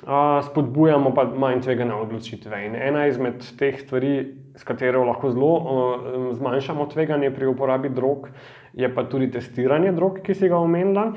a, 0.07 0.41
spodbujamo 0.45 1.15
pa 1.15 1.25
manj 1.25 1.65
tvegane 1.65 1.95
odločitve. 1.95 2.65
In 2.67 2.77
ena 2.77 3.07
izmed 3.09 3.43
teh 3.59 3.81
stvari, 3.81 4.13
s 4.61 4.65
katero 4.69 5.07
lahko 5.09 5.31
zelo 5.33 5.53
uh, 5.57 6.33
zmanjšamo 6.37 6.87
tveganje 6.93 7.31
pri 7.33 7.47
uporabi 7.49 7.89
drog, 7.89 8.29
je 8.77 8.91
pa 8.95 9.07
tudi 9.09 9.31
testiranje 9.33 9.93
drog, 9.97 10.21
ki 10.25 10.37
si 10.37 10.51
ga 10.53 10.61
omenila. 10.61 11.13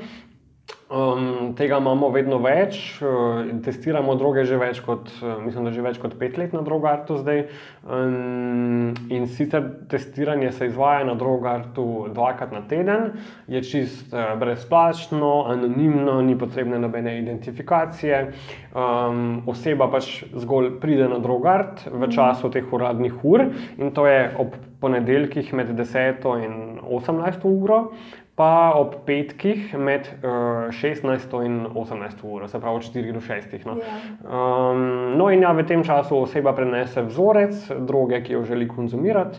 Um, 0.90 1.54
tega 1.56 1.78
imamo 1.80 2.10
vedno 2.12 2.36
več, 2.44 2.76
uh, 3.00 3.46
testiramo 3.64 4.18
droge 4.20 4.42
že 4.44 4.58
več 4.60 4.82
kot, 4.84 5.08
uh, 5.22 5.38
mislim, 5.40 5.64
da 5.64 5.70
že 5.72 5.80
več 5.80 5.96
kot 6.02 6.12
pet 6.20 6.36
let 6.36 6.52
na 6.52 6.60
drogartu 6.60 7.16
zdaj. 7.22 7.40
Um, 7.88 8.92
in 9.08 9.24
sicer 9.32 9.64
testiranje 9.88 10.50
se 10.52 10.68
izvaja 10.68 11.06
na 11.08 11.14
drogartu 11.16 12.10
dvakrat 12.12 12.52
na 12.52 12.60
teden, 12.68 13.14
je 13.48 13.64
čist 13.64 14.12
uh, 14.12 14.34
brezplačno, 14.36 15.32
anonimno, 15.54 16.18
ni 16.20 16.36
potrebne 16.36 16.78
nobene 16.82 17.16
identifikacije. 17.22 18.20
Um, 18.76 19.40
oseba 19.48 19.88
pač 19.88 20.20
zgolj 20.36 20.74
pride 20.84 21.08
na 21.08 21.16
drogart 21.22 21.86
v 21.88 22.12
času 22.12 22.52
teh 22.52 22.68
uradnih 22.68 23.24
ur 23.24 23.48
in 23.78 23.94
to 23.96 24.04
je 24.10 24.20
ob 24.36 24.52
ponedeljkih 24.84 25.54
med 25.56 25.70
10 25.78 26.26
in 26.44 26.56
18 26.84 27.46
uro 27.48 27.78
pa 28.34 28.72
ob 28.74 28.96
petkih 29.06 29.74
med 29.78 30.08
uh, 30.22 30.70
16 30.74 31.44
in 31.46 31.66
18 31.70 32.24
uro, 32.24 32.48
se 32.48 32.60
pravi 32.60 32.76
od 32.76 32.82
4 32.82 33.12
do 33.12 33.20
6. 33.20 33.64
No. 33.64 33.76
Ja. 33.78 33.98
Um, 34.24 35.18
no, 35.18 35.30
in 35.30 35.42
ja, 35.42 35.52
v 35.52 35.62
tem 35.66 35.84
času 35.86 36.24
oseba 36.24 36.52
prenese 36.52 37.02
vzorec 37.06 37.70
droge, 37.86 38.22
ki 38.26 38.32
jo 38.32 38.42
želi 38.44 38.68
konzumirati. 38.68 39.38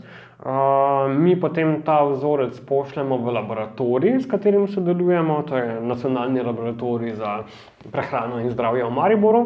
Mi 1.16 1.36
potem 1.40 1.82
ta 1.82 2.04
vzorec 2.04 2.60
pošljemo 2.68 3.18
v 3.18 3.32
laboratorij, 3.38 4.20
s 4.20 4.28
katerim 4.28 4.68
sodelujemo, 4.68 5.44
to 5.48 5.58
je 5.58 5.80
Nacionalni 5.82 6.44
laboratorij 6.44 7.16
za 7.16 7.44
prehrano 7.92 8.42
in 8.44 8.52
zdravje 8.52 8.84
v 8.84 8.92
Mariboru. 8.92 9.46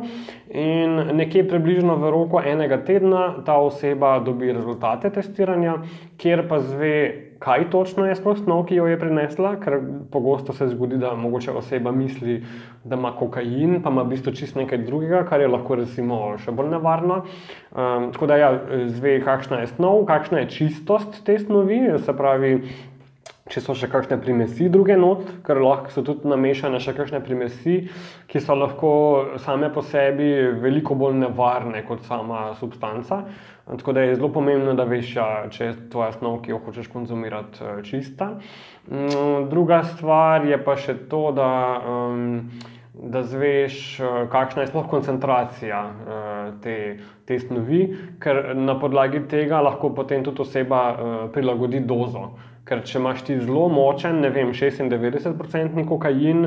In 0.50 0.96
nekje 1.13 1.46
približno 1.48 1.96
v 1.96 2.10
roku 2.10 2.41
enega 2.41 2.81
tedna 2.81 3.43
ta 3.46 3.60
oseba 3.62 4.17
dobi 4.19 4.51
rezultate 4.51 5.12
testiranja, 5.13 5.77
kjer 6.17 6.47
pa 6.49 6.60
zve, 6.60 6.95
kaj 7.39 7.69
točno 7.69 8.10
je 8.10 8.15
sploh 8.17 8.38
snov, 8.41 8.65
ki 8.65 8.82
jo 8.82 8.88
je 8.89 8.97
prinesla, 8.99 9.56
ker 9.62 9.78
pogosto 10.12 10.54
se 10.58 10.67
zgodi, 10.73 10.97
da 10.97 11.13
mogoče 11.15 11.52
oseba 11.52 11.91
misli, 11.91 12.41
da 12.84 12.96
ima 12.96 13.12
kokain, 13.15 13.82
pa 13.84 13.89
ima 13.89 14.04
v 14.04 14.13
bistvu 14.13 14.34
čisto 14.36 14.60
nekaj 14.60 14.84
drugega, 14.86 15.24
kar 15.30 15.42
je 15.42 15.50
lahko 15.52 15.76
recimo 15.82 16.20
še 16.39 16.54
bolj 16.56 16.72
nevarno. 16.76 17.24
Um, 17.72 18.12
tako 18.15 18.30
da 18.32 18.38
ja, 18.39 18.52
zve, 18.88 19.20
kakšna 19.26 19.63
je 19.63 19.74
snov, 19.76 20.06
kakšna 20.08 20.46
je 20.46 20.54
čistost 20.56 21.24
te 21.26 21.39
snovi, 21.39 21.84
se 22.06 22.15
pravi. 22.15 22.54
Če 23.50 23.63
so 23.65 23.74
še 23.74 23.88
kakšne 23.89 24.20
primesi 24.22 24.68
druge 24.70 24.94
not, 24.94 25.24
ker 25.42 25.58
lahko 25.58 25.89
so 25.89 26.04
tudi 26.06 26.30
namešane 26.30 26.78
še 26.84 26.94
kakšne 26.94 27.18
primesi, 27.26 27.80
ki 28.30 28.42
so 28.46 28.54
lahko 28.54 28.92
same 29.42 29.72
po 29.74 29.82
sebi 29.82 30.28
veliko 30.62 30.94
bolj 30.94 31.18
nevarne 31.24 31.82
kot 31.88 32.06
sama 32.06 32.52
substanca. 32.60 33.24
Tako 33.77 33.93
da 33.93 34.01
je 34.01 34.15
zelo 34.15 34.32
pomembno, 34.34 34.73
da 34.73 34.84
veš, 34.84 35.15
ja, 35.15 35.27
če 35.49 35.65
je 35.65 35.73
tvoja 35.93 36.12
snov, 36.15 36.39
ki 36.41 36.51
jo 36.51 36.60
hočeš 36.65 36.88
konzumirati, 36.89 37.62
eh, 37.62 37.84
čista. 37.84 38.32
Mm, 38.89 39.49
Druga 39.49 39.84
stvar 39.84 40.45
je 40.45 40.58
pa 40.63 40.75
še 40.75 40.95
to, 41.10 41.29
da, 41.38 41.51
da 42.93 43.23
zveš, 43.23 43.99
eh, 43.99 44.27
kakšna 44.32 44.65
je 44.65 44.71
sploh 44.71 44.89
koncentracija 44.89 45.84
eh, 45.86 46.51
te, 46.63 46.77
te 47.29 47.39
snovi, 47.39 47.84
ker 48.19 48.55
na 48.58 48.79
podlagi 48.79 49.27
tega 49.29 49.62
lahko 49.62 49.93
potem 49.93 50.25
tudi 50.25 50.41
oseba 50.41 50.82
prilagodi 51.34 51.79
dozo. 51.86 52.32
Ker 52.69 52.84
če 52.86 52.99
imaš 52.99 53.23
ti 53.25 53.36
zelo 53.39 53.63
močen, 53.73 54.19
ne 54.21 54.29
vem, 54.29 54.51
96-odstotni 54.53 55.88
kokain, 55.89 56.43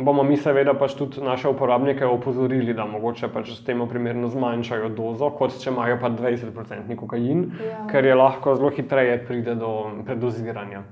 bomo 0.00 0.24
mi 0.26 0.34
seveda 0.36 0.74
pač 0.74 0.96
tudi 0.98 1.22
naše 1.22 1.48
uporabnike 1.52 2.02
opozorili, 2.06 2.74
da 2.74 2.82
mogoče 2.90 3.28
pač 3.30 3.52
s 3.54 3.62
tem 3.64 3.78
primerno 3.88 4.26
zmanjšajo 4.28 4.88
dozo, 4.98 5.30
kot 5.38 5.54
če 5.62 5.70
imajo 5.70 6.00
pa 6.02 6.10
20-odstotni 6.10 6.96
kokain, 6.98 7.46
Ja. 7.62 7.86
ker 7.86 8.04
je 8.04 8.14
lahko 8.18 8.56
zelo 8.58 8.70
hitreje 8.74 9.20
pride 9.26 9.54
do 9.54 9.70
predoziranja. 10.06 10.82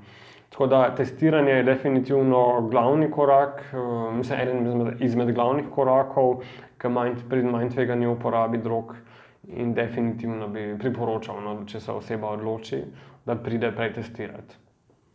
Tako 0.50 0.66
da 0.66 0.94
testiranje 0.94 1.52
je 1.52 1.62
definitivno 1.62 2.68
glavni 2.70 3.10
korak, 3.10 3.62
eh, 3.72 3.76
mislim, 4.14 4.40
eden 4.40 4.66
izmed, 4.66 5.02
izmed 5.02 5.34
glavnih 5.34 5.64
korakov 5.74 6.42
k 6.78 6.88
manj, 6.88 7.14
pri 7.28 7.42
manj 7.42 7.70
tveganju 7.70 8.12
uporabi 8.12 8.58
drog. 8.58 8.94
In 9.56 9.72
definitivno 9.74 10.46
bi 10.48 10.76
priporočal, 10.78 11.40
no, 11.42 11.54
če 11.66 11.80
se 11.80 11.92
oseba 11.92 12.28
odloči, 12.36 12.82
da 13.26 13.36
pride 13.36 13.72
prej 13.76 13.94
testirati. 13.98 14.56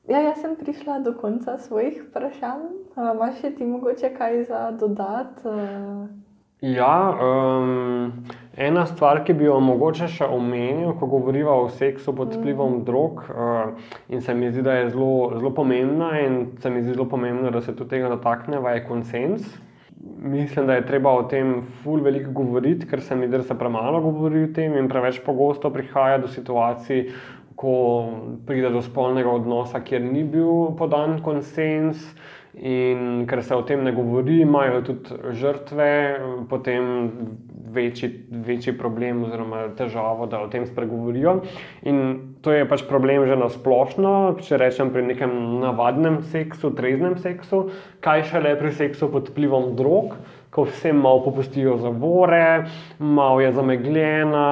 Ja, 0.07 0.19
jaz 0.21 0.41
sem 0.41 0.53
prišla 0.55 0.99
do 1.01 1.15
konca 1.17 1.57
svojih 1.57 2.03
vprašanj. 2.09 2.67
Imaš 2.95 3.41
še 3.41 3.55
ti 3.57 3.65
mogoče 3.65 4.13
kaj 4.17 4.43
za 4.51 4.67
dodati? 4.77 5.47
Uh, 5.49 6.05
Ja, 6.61 7.17
um, 7.21 8.11
ena 8.57 8.85
stvar, 8.85 9.19
ki 9.27 9.33
bi 9.35 9.43
jo 9.45 9.57
mogoče 9.59 10.07
še 10.09 10.25
omenil, 10.31 10.93
ko 10.97 11.09
govorimo 11.11 11.51
o 11.61 11.67
seksu 11.67 12.13
pod 12.15 12.31
vplivom 12.33 12.79
drog, 12.87 13.25
uh, 13.27 13.91
in 14.09 14.23
se 14.23 14.33
mi 14.33 14.47
zdi, 14.49 14.63
da 14.63 14.77
je 14.79 14.87
zelo, 14.93 15.35
zelo 15.35 15.51
pomembna, 15.53 16.13
in 16.23 16.55
se 16.63 16.71
mi 16.71 16.81
zdi 16.81 16.95
zelo 16.95 17.05
pomembno, 17.11 17.51
da 17.51 17.61
se 17.61 17.75
tudi 17.75 17.97
tega 17.97 18.09
dotakneva, 18.13 18.73
je 18.77 18.85
konsens. 18.87 19.51
Mislim, 20.25 20.65
da 20.65 20.79
je 20.79 20.87
treba 20.87 21.11
o 21.11 21.27
tem 21.29 21.57
ful 21.83 22.01
veliko 22.05 22.31
govoriti, 22.33 22.87
ker 22.87 23.03
se 23.03 23.19
mi 23.19 23.27
zdi, 23.27 23.43
da 23.43 23.49
se 23.51 23.59
premalo 23.59 23.99
govori 24.01 24.47
o 24.47 24.53
tem 24.55 24.79
in 24.79 24.87
preveč 24.89 25.19
pogosto 25.27 25.69
prihaja 25.75 26.23
do 26.23 26.31
situacij, 26.31 27.09
ko 27.55 27.75
pride 28.47 28.69
do 28.73 28.81
spolnega 28.83 29.31
odnosa, 29.31 29.81
kjer 29.83 30.03
ni 30.03 30.23
bil 30.23 30.75
podan 30.79 31.21
konsens. 31.23 32.03
In 32.55 33.25
ker 33.27 33.41
se 33.43 33.51
o 33.51 33.65
tem 33.67 33.81
ne 33.83 33.91
govori, 33.91 34.37
imajo 34.45 34.79
tudi 34.87 35.33
žrtve 35.35 35.87
potem 36.47 36.85
večji, 37.75 38.09
večji 38.31 38.77
problem 38.79 39.25
oziroma 39.25 39.65
težavo, 39.75 40.27
da 40.31 40.39
o 40.39 40.47
tem 40.47 40.63
spregovorijo. 40.67 41.41
In 41.83 41.99
to 42.41 42.53
je 42.55 42.63
pač 42.69 42.85
problem 42.87 43.27
že 43.27 43.35
na 43.35 43.49
splošno, 43.51 44.13
če 44.39 44.61
rečem 44.61 44.93
pri 44.95 45.03
nekem 45.09 45.35
navadnem 45.65 46.21
seksu, 46.31 46.71
treznem 46.77 47.17
seksu, 47.19 47.65
kaj 47.99 48.23
šele 48.31 48.55
pri 48.61 48.71
seksu 48.71 49.11
pod 49.11 49.33
vplivom 49.33 49.73
drog. 49.75 50.15
Ko 50.55 50.63
vsem 50.63 50.95
malo 51.03 51.19
popustijo 51.23 51.73
zavore, 51.77 52.65
malo 52.99 53.41
je 53.43 53.49
zamegljena 53.51 54.43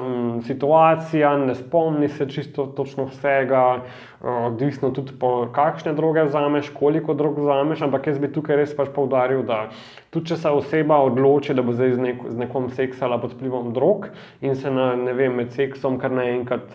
m, 0.00 0.42
situacija, 0.46 1.34
ne 1.36 1.54
spomni 1.54 2.08
se 2.08 2.26
čisto 2.28 2.64
točno 2.76 3.04
vsega, 3.10 3.64
eh, 3.76 4.28
odvisno 4.28 4.90
tudi 4.96 5.12
po 5.20 5.48
kakšne 5.52 5.92
droge 5.92 6.24
vzameš, 6.30 6.70
koliko 6.78 7.14
drog 7.14 7.38
vzameš, 7.38 7.82
ampak 7.82 8.06
jaz 8.06 8.18
bi 8.18 8.32
tukaj 8.32 8.56
res 8.56 8.72
pač 8.76 8.88
poudaril, 8.94 9.42
da 9.44 9.66
tudi 10.10 10.32
če 10.32 10.40
se 10.40 10.54
oseba 10.62 11.02
odloči, 11.04 11.54
da 11.54 11.62
bo 11.62 11.76
zdaj 11.76 11.92
z, 11.92 12.06
nek, 12.08 12.24
z 12.28 12.40
nekom 12.46 12.70
seksala 12.72 13.20
pod 13.20 13.36
vplivom 13.36 13.74
drog 13.76 14.08
in 14.40 14.56
se 14.56 14.72
na, 14.72 14.94
ne 14.96 15.12
vem, 15.12 15.36
med 15.36 15.52
seksom 15.52 16.00
kar 16.00 16.16
naenkrat 16.16 16.72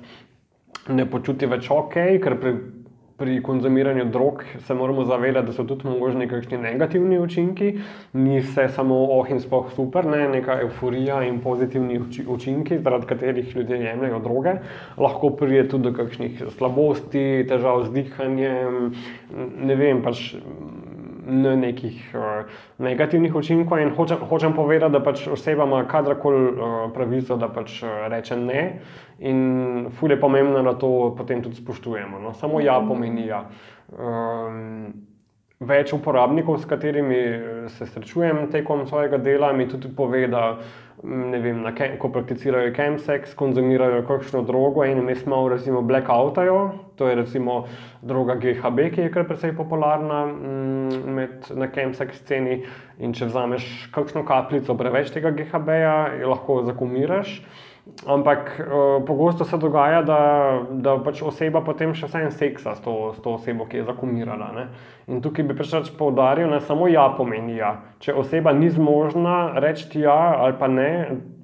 ne 0.93 1.06
počuti 1.10 1.50
več 1.50 1.71
ok, 1.74 1.98
ker 2.21 2.38
pri 2.38 2.54
pri 3.17 3.41
konzumiranju 3.43 4.06
drog 4.06 4.43
se 4.60 4.73
moramo 4.73 5.06
zavedati, 5.06 5.47
da 5.47 5.54
so 5.54 5.63
tudi 5.63 5.88
možni 5.99 6.28
kakšni 6.28 6.58
negativni 6.58 7.19
učinki, 7.19 7.73
ni 8.13 8.39
vse 8.39 8.67
samo 8.69 8.95
oh 8.95 9.30
in 9.32 9.39
spoh 9.39 9.71
super, 9.75 10.06
ne 10.06 10.28
neka 10.30 10.60
euforija 10.62 11.21
in 11.23 11.39
pozitivni 11.41 11.99
uči- 11.99 12.25
učinki, 12.28 12.80
zaradi 12.80 13.08
katerih 13.08 13.56
ljudje 13.56 13.80
jemljajo 13.80 14.19
droge. 14.19 14.58
Lahko 14.97 15.30
pride 15.30 15.67
tudi 15.69 15.89
do 15.89 15.93
kakšnih 15.95 16.43
slabosti, 16.58 17.45
težav 17.47 17.86
z 17.86 17.93
dihanjem, 17.93 18.91
ne 19.63 19.75
vem, 19.75 20.04
pač 20.04 20.36
nekih 21.28 22.12
uh, 22.14 22.52
negativnih 22.78 23.36
učinkov. 23.36 23.80
In 23.80 23.96
hočem, 23.96 24.18
hočem 24.30 24.54
povedati, 24.54 24.94
da 24.94 25.02
pač 25.04 25.28
oseba 25.28 25.66
ima 25.66 25.84
kadarkoli 25.88 26.44
uh, 26.52 26.76
pravico, 26.94 27.38
da 27.38 27.50
pač 27.50 27.82
uh, 27.84 28.06
reče 28.12 28.38
ne. 28.38 28.62
In 29.20 29.90
ful 30.00 30.12
je 30.12 30.20
pomembno, 30.20 30.64
da 30.64 30.78
to 30.80 31.16
potem 31.18 31.44
tudi 31.44 31.56
spoštujemo. 31.56 32.20
No? 32.20 32.34
Samo 32.34 32.62
ja 32.62 32.80
pomeni 32.88 33.28
ja. 33.28 33.46
Um, 33.98 34.94
Več 35.66 35.94
uporabnikov, 35.96 36.58
s 36.60 36.68
katerimi 36.68 37.18
se 37.72 37.86
srečujem 37.88 38.50
tekom 38.52 38.82
svojega 38.90 39.18
dela, 39.24 39.54
mi 39.56 39.70
tudi 39.72 39.88
pove, 39.88 40.26
da 40.28 40.50
m, 40.52 40.66
ne 41.04 41.40
vem, 41.40 41.62
na 41.62 41.72
ko 42.00 42.10
prakticirajo 42.10 42.72
chemsex, 42.76 43.36
konzumirajo 43.36 44.04
kakšno 44.08 44.42
drogo 44.48 44.86
in 44.88 45.04
mes 45.06 45.26
malo 45.26 45.50
recimo 45.50 45.82
blackoutajo. 45.82 46.72
To 46.96 47.10
je 47.10 47.16
recimo 47.16 47.66
droga 48.02 48.36
GHB, 48.36 48.90
ki 48.96 49.02
je 49.02 49.12
kar 49.12 49.28
precej 49.28 49.56
popularna 49.58 50.24
m, 50.32 50.90
med, 51.18 51.52
na 51.52 51.68
chemsex 51.68 52.22
sceni. 52.24 52.62
In 53.00 53.14
če 53.14 53.28
vzameš 53.28 53.68
kakšno 53.96 54.24
kapljico 54.26 54.78
preveč 54.80 55.12
tega 55.12 55.34
GHB-ja, 55.36 55.96
jo 56.22 56.32
lahko 56.32 56.62
zakumiraš. 56.66 57.42
Ampak 57.86 58.60
uh, 58.60 59.06
pogosto 59.06 59.45
se 59.45 59.58
dogaja, 59.58 60.02
da, 60.02 60.19
da 60.69 60.95
pač 61.06 61.21
oseba 61.21 61.62
potem 61.62 61.91
še 61.93 62.08
vseeno 62.10 62.32
seksa 62.34 62.74
s 62.74 62.82
to, 62.82 62.93
s 63.13 63.21
to 63.21 63.36
osebo, 63.38 63.67
ki 63.69 63.78
je 63.78 63.86
zakumirala. 63.86 64.48
Ne? 64.56 64.63
In 65.13 65.21
tukaj 65.21 65.45
bi 65.45 65.58
pač 65.58 65.91
poudaril, 65.98 66.50
da 66.50 66.60
samo 66.65 66.89
ja 66.89 67.06
pomeni 67.13 67.60
ja. 67.60 67.76
Če 68.02 68.17
oseba 68.17 68.56
ni 68.58 68.71
zmožna 68.74 69.60
reči 69.62 70.02
ja 70.02 70.17
ali 70.41 70.58
pa 70.58 70.69
ne, 70.71 70.89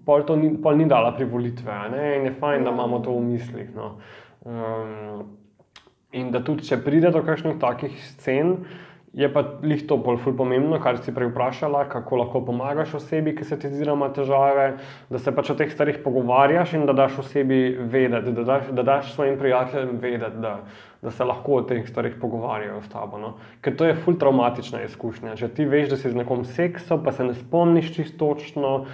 pol, 0.06 0.26
to 0.26 0.36
ni, 0.36 0.56
pol 0.58 0.82
ni 0.82 0.90
dala 0.90 1.14
privolitve. 1.14 1.78
In 1.94 2.26
je 2.26 2.34
fajn, 2.40 2.66
da 2.66 2.74
imamo 2.74 3.04
to 3.06 3.14
v 3.14 3.26
mislih. 3.28 3.70
No? 3.78 3.92
Um, 4.42 5.22
in 6.18 6.34
da 6.34 6.42
tudi, 6.42 6.66
če 6.66 6.82
pride 6.82 7.14
do 7.14 7.22
kakšnih 7.22 7.62
takih 7.62 7.94
scen, 8.16 8.58
je 9.14 9.28
pa 9.34 9.44
lih 9.64 9.82
to 9.88 9.98
bolj 10.00 10.22
pomembno, 10.38 10.80
kar 10.80 10.98
si 11.04 11.12
prej 11.12 11.32
vprašala, 11.34 11.84
kako 11.92 12.22
lahko 12.22 12.42
pomagaš 12.48 12.94
osebi, 13.02 13.34
ki 13.36 13.44
se 13.44 13.58
ti 13.60 13.70
zdi, 13.70 13.84
da 13.86 13.96
ima 13.96 14.08
težave, 14.16 14.68
da 15.10 15.20
se 15.20 15.34
pač 15.36 15.52
o 15.52 15.56
teh 15.60 15.72
stvarih 15.72 16.00
pogovarjaš 16.04 16.78
in 16.80 16.86
da 16.88 16.96
daš 16.96 17.20
osebi 17.26 17.60
vedeti, 17.92 18.32
da 18.32 18.46
daš, 18.48 18.72
da 18.72 18.86
daš 18.88 19.14
svojim 19.16 19.36
prijateljem 19.40 19.98
vedeti, 20.00 20.40
da, 20.40 20.54
da 21.02 21.12
se 21.12 21.28
lahko 21.28 21.60
o 21.60 21.66
teh 21.68 21.84
stvarih 21.90 22.16
pogovarjajo 22.22 22.80
s 22.86 22.94
tabo. 22.94 23.20
No? 23.20 23.34
Ker 23.62 23.76
to 23.76 23.90
je 23.90 23.98
ful 24.00 24.16
traumatična 24.16 24.86
izkušnja. 24.88 25.36
Če 25.36 25.52
ti 25.58 25.68
veš, 25.68 25.90
da 25.92 26.00
si 26.00 26.12
z 26.12 26.22
nekom 26.24 26.46
seksal, 26.48 27.04
pa 27.04 27.12
se 27.12 27.28
ne 27.28 27.36
spomniš 27.36 27.92
čisto 27.98 28.32
točno. 28.32 28.86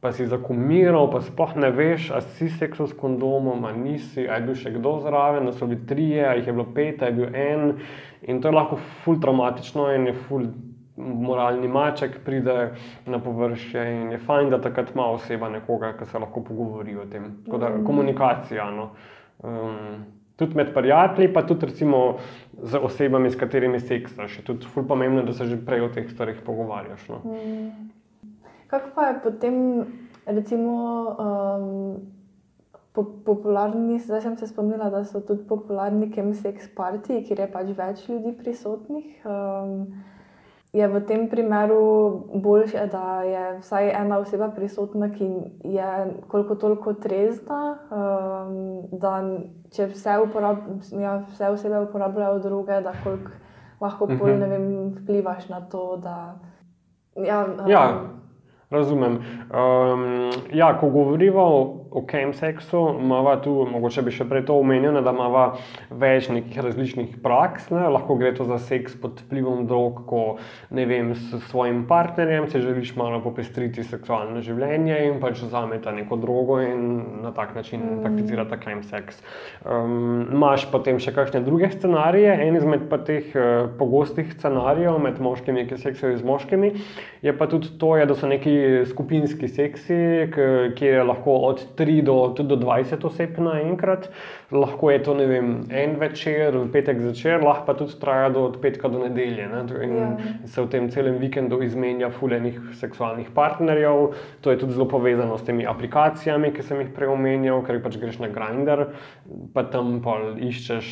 Pa 0.00 0.14
si 0.16 0.24
zakumiral, 0.24 1.10
pa 1.12 1.20
sploh 1.20 1.50
ne 1.60 1.68
veš, 1.76 2.08
ali 2.16 2.24
si 2.38 2.48
seksal 2.48 2.88
s 2.88 2.96
kondomom, 2.96 3.66
ali 3.68 3.78
nisi, 3.78 4.24
ali 4.24 4.40
je 4.40 4.46
bil 4.46 4.56
še 4.56 4.70
kdo 4.78 4.94
zraven, 5.04 5.44
da 5.44 5.52
so 5.52 5.68
bili 5.68 5.84
trije, 5.86 6.24
ali 6.24 6.40
jih 6.40 6.48
je 6.48 6.54
bilo 6.56 6.66
pet, 6.72 7.02
ali 7.02 7.12
je 7.12 7.18
bil 7.18 7.36
en. 7.36 7.74
In 8.22 8.40
to 8.40 8.48
je 8.48 8.56
lahko 8.56 8.78
ful 9.04 9.20
traumatično 9.20 9.90
in 9.92 10.08
je 10.08 10.14
ful 10.24 10.48
moralni 11.00 11.68
maček 11.68 12.18
pride 12.24 12.70
na 13.06 13.18
površje 13.18 13.84
in 14.00 14.10
je 14.12 14.18
fajn, 14.18 14.50
da 14.50 14.60
takrat 14.60 14.94
ima 14.94 15.06
oseba 15.12 15.48
nekoga, 15.48 15.92
ki 15.98 16.08
se 16.08 16.18
lahko 16.18 16.44
pogovori 16.44 16.96
o 16.96 17.04
tem. 17.10 17.28
Tako 17.44 17.58
da 17.58 17.70
komunikacija. 17.86 18.70
No. 18.70 18.90
Um, 19.44 20.04
tudi 20.36 20.56
med 20.56 20.74
prijatelji, 20.74 21.32
pa 21.32 21.44
tudi 21.46 21.66
recimo 21.66 22.16
z 22.62 22.80
osebami, 22.80 23.30
s 23.30 23.36
katerimi 23.36 23.80
seksaš. 23.80 24.38
Je 24.38 24.44
tudi 24.44 24.66
ful 24.66 24.88
pomembno, 24.88 25.22
da 25.22 25.32
se 25.32 25.46
že 25.46 25.60
prej 25.64 25.84
o 25.84 25.88
teh 25.92 26.08
stvarih 26.10 26.40
pogovarjaš. 26.46 27.08
No. 27.08 27.22
Kako 28.70 28.88
pa 28.94 29.06
je 29.06 29.20
potem, 29.22 29.54
recimo, 30.26 30.74
um, 31.18 31.96
po, 32.92 33.04
popularni, 33.24 33.98
zdaj 33.98 34.20
sem 34.20 34.36
se 34.36 34.46
spomnila, 34.46 34.90
da 34.90 35.04
so 35.04 35.20
tudi 35.20 35.42
popularni 35.44 36.10
chemsex 36.12 36.68
partiji, 36.76 37.24
kjer 37.24 37.40
je 37.40 37.50
pač 37.52 37.66
več 37.76 38.08
ljudi 38.08 38.32
prisotnih. 38.38 39.26
Um, 39.26 39.86
je 40.72 40.86
v 40.86 41.00
tem 41.02 41.24
primeru 41.28 41.80
bolje, 42.34 42.78
da 42.92 43.22
je 43.26 43.58
vsaj 43.58 43.88
ena 43.90 44.18
oseba 44.18 44.48
prisotna, 44.54 45.08
ki 45.10 45.26
je 45.66 45.88
koliko 46.28 46.54
toliko 46.54 46.92
trezna, 46.94 47.62
um, 47.90 48.54
da 48.92 49.16
če 49.70 49.88
vse, 49.90 50.14
uporab, 50.22 50.62
ja, 50.94 51.16
vse 51.32 51.48
osebe 51.50 51.80
uporabljajo 51.88 52.38
droge, 52.38 52.78
da 52.86 52.92
koliko 53.02 53.30
lahko 53.80 54.06
pol, 54.06 54.28
Mhm. 54.28 54.50
vem, 54.50 54.68
vplivaš 55.00 55.48
na 55.48 55.60
to, 55.60 55.96
da. 55.96 56.38
Ja, 57.16 57.44
um, 57.46 57.68
Ja, 57.70 57.82
razumem. 58.70 59.18
Um, 59.50 60.30
ja, 60.52 60.78
ko 60.80 60.88
govorimo 60.90 61.79
o, 61.90 62.02
chemsexu, 62.06 62.96
imamo 63.00 63.36
tu, 63.36 63.54
mogoče 63.70 64.02
bi 64.06 64.12
še 64.14 64.26
prej 64.30 64.44
to 64.48 64.56
omenil, 64.60 64.98
da 65.02 65.12
imamo 65.14 65.44
več 66.00 66.28
nekih 66.30 66.60
različnih 66.62 67.16
praks. 67.22 67.70
Ne. 67.74 67.86
Lahko 67.90 68.16
gre 68.20 68.32
to 68.36 68.46
za 68.48 68.58
seks 68.62 68.96
pod 69.00 69.20
vplivom 69.26 69.66
drog, 69.70 70.04
ko 70.10 70.22
ne 70.76 70.86
vem, 70.86 71.12
s 71.18 71.40
svojim 71.50 71.84
partnerjem 71.90 72.48
si 72.50 72.62
želiš 72.62 72.94
malo 72.98 73.20
popestriti 73.24 73.84
seksualno 73.86 74.42
življenje 74.44 74.98
in 75.08 75.20
pač 75.22 75.42
vzameta 75.42 75.94
neko 75.96 76.18
drogo 76.20 76.60
in 76.62 76.86
na 77.24 77.34
tak 77.36 77.54
način 77.58 77.82
mm. 77.82 78.00
prakticirata 78.04 78.60
chemsex. 78.62 79.20
Um, 79.64 80.28
Imáš 80.30 80.66
potem 80.70 81.00
še 81.02 81.14
kakšne 81.16 81.42
druge 81.46 81.72
scenarije. 81.74 82.36
En 82.46 82.56
izmed 82.58 82.86
pa 82.90 83.00
teh 83.04 83.32
uh, 83.34 83.66
pogostih 83.78 84.30
scenarijev 84.36 84.98
med 85.02 85.20
moškimi, 85.22 85.66
ki 85.68 85.80
seksajo 85.80 86.18
z 86.20 86.26
moškimi, 86.26 86.72
je 87.24 87.34
pa 87.36 87.48
tudi 87.50 87.72
to, 87.80 87.94
je, 87.98 88.06
da 88.08 88.16
so 88.16 88.28
neki 88.30 88.54
skupinski 88.88 89.48
seksi, 89.50 89.98
kjer 90.76 91.00
je 91.00 91.04
lahko 91.04 91.36
od 91.50 91.62
3 91.80 92.02
do, 92.04 92.18
do 92.36 92.60
20 92.60 93.08
oseb 93.08 93.40
naenkrat. 93.40 94.10
Lahko 94.52 94.90
je 94.92 95.02
to 95.06 95.14
vem, 95.14 95.52
en 95.70 95.96
večer, 96.00 96.56
petek 96.72 97.00
zvečer, 97.00 97.40
lahko 97.44 97.66
pa 97.66 97.78
tudi 97.78 97.96
traja 98.00 98.28
do 98.34 98.44
od 98.50 98.60
petka 98.60 98.88
do 98.88 99.00
nedelje. 99.02 99.48
Ne? 99.48 99.64
In 99.84 99.96
Ja. 100.00 100.16
se 100.46 100.62
v 100.62 100.68
tem 100.68 100.88
celem 100.90 101.18
vikendu 101.18 101.62
izmenja 101.62 102.10
fulejnih 102.10 102.58
seksualnih 102.78 103.30
partnerjev. 103.34 104.14
To 104.40 104.50
je 104.50 104.58
tudi 104.58 104.72
zelo 104.72 104.88
povezano 104.88 105.38
s 105.38 105.44
temi 105.46 105.66
aplikacijami, 105.66 106.52
ki 106.52 106.62
sem 106.62 106.80
jih 106.80 106.92
prej 106.94 107.12
omenjal, 107.12 107.62
ker 107.66 107.80
pač 107.82 107.98
greš 108.00 108.20
na 108.22 108.28
Grindr, 108.32 108.86
pa 109.54 109.64
tam 109.70 110.00
pa 110.04 110.16
iščeš 110.36 110.90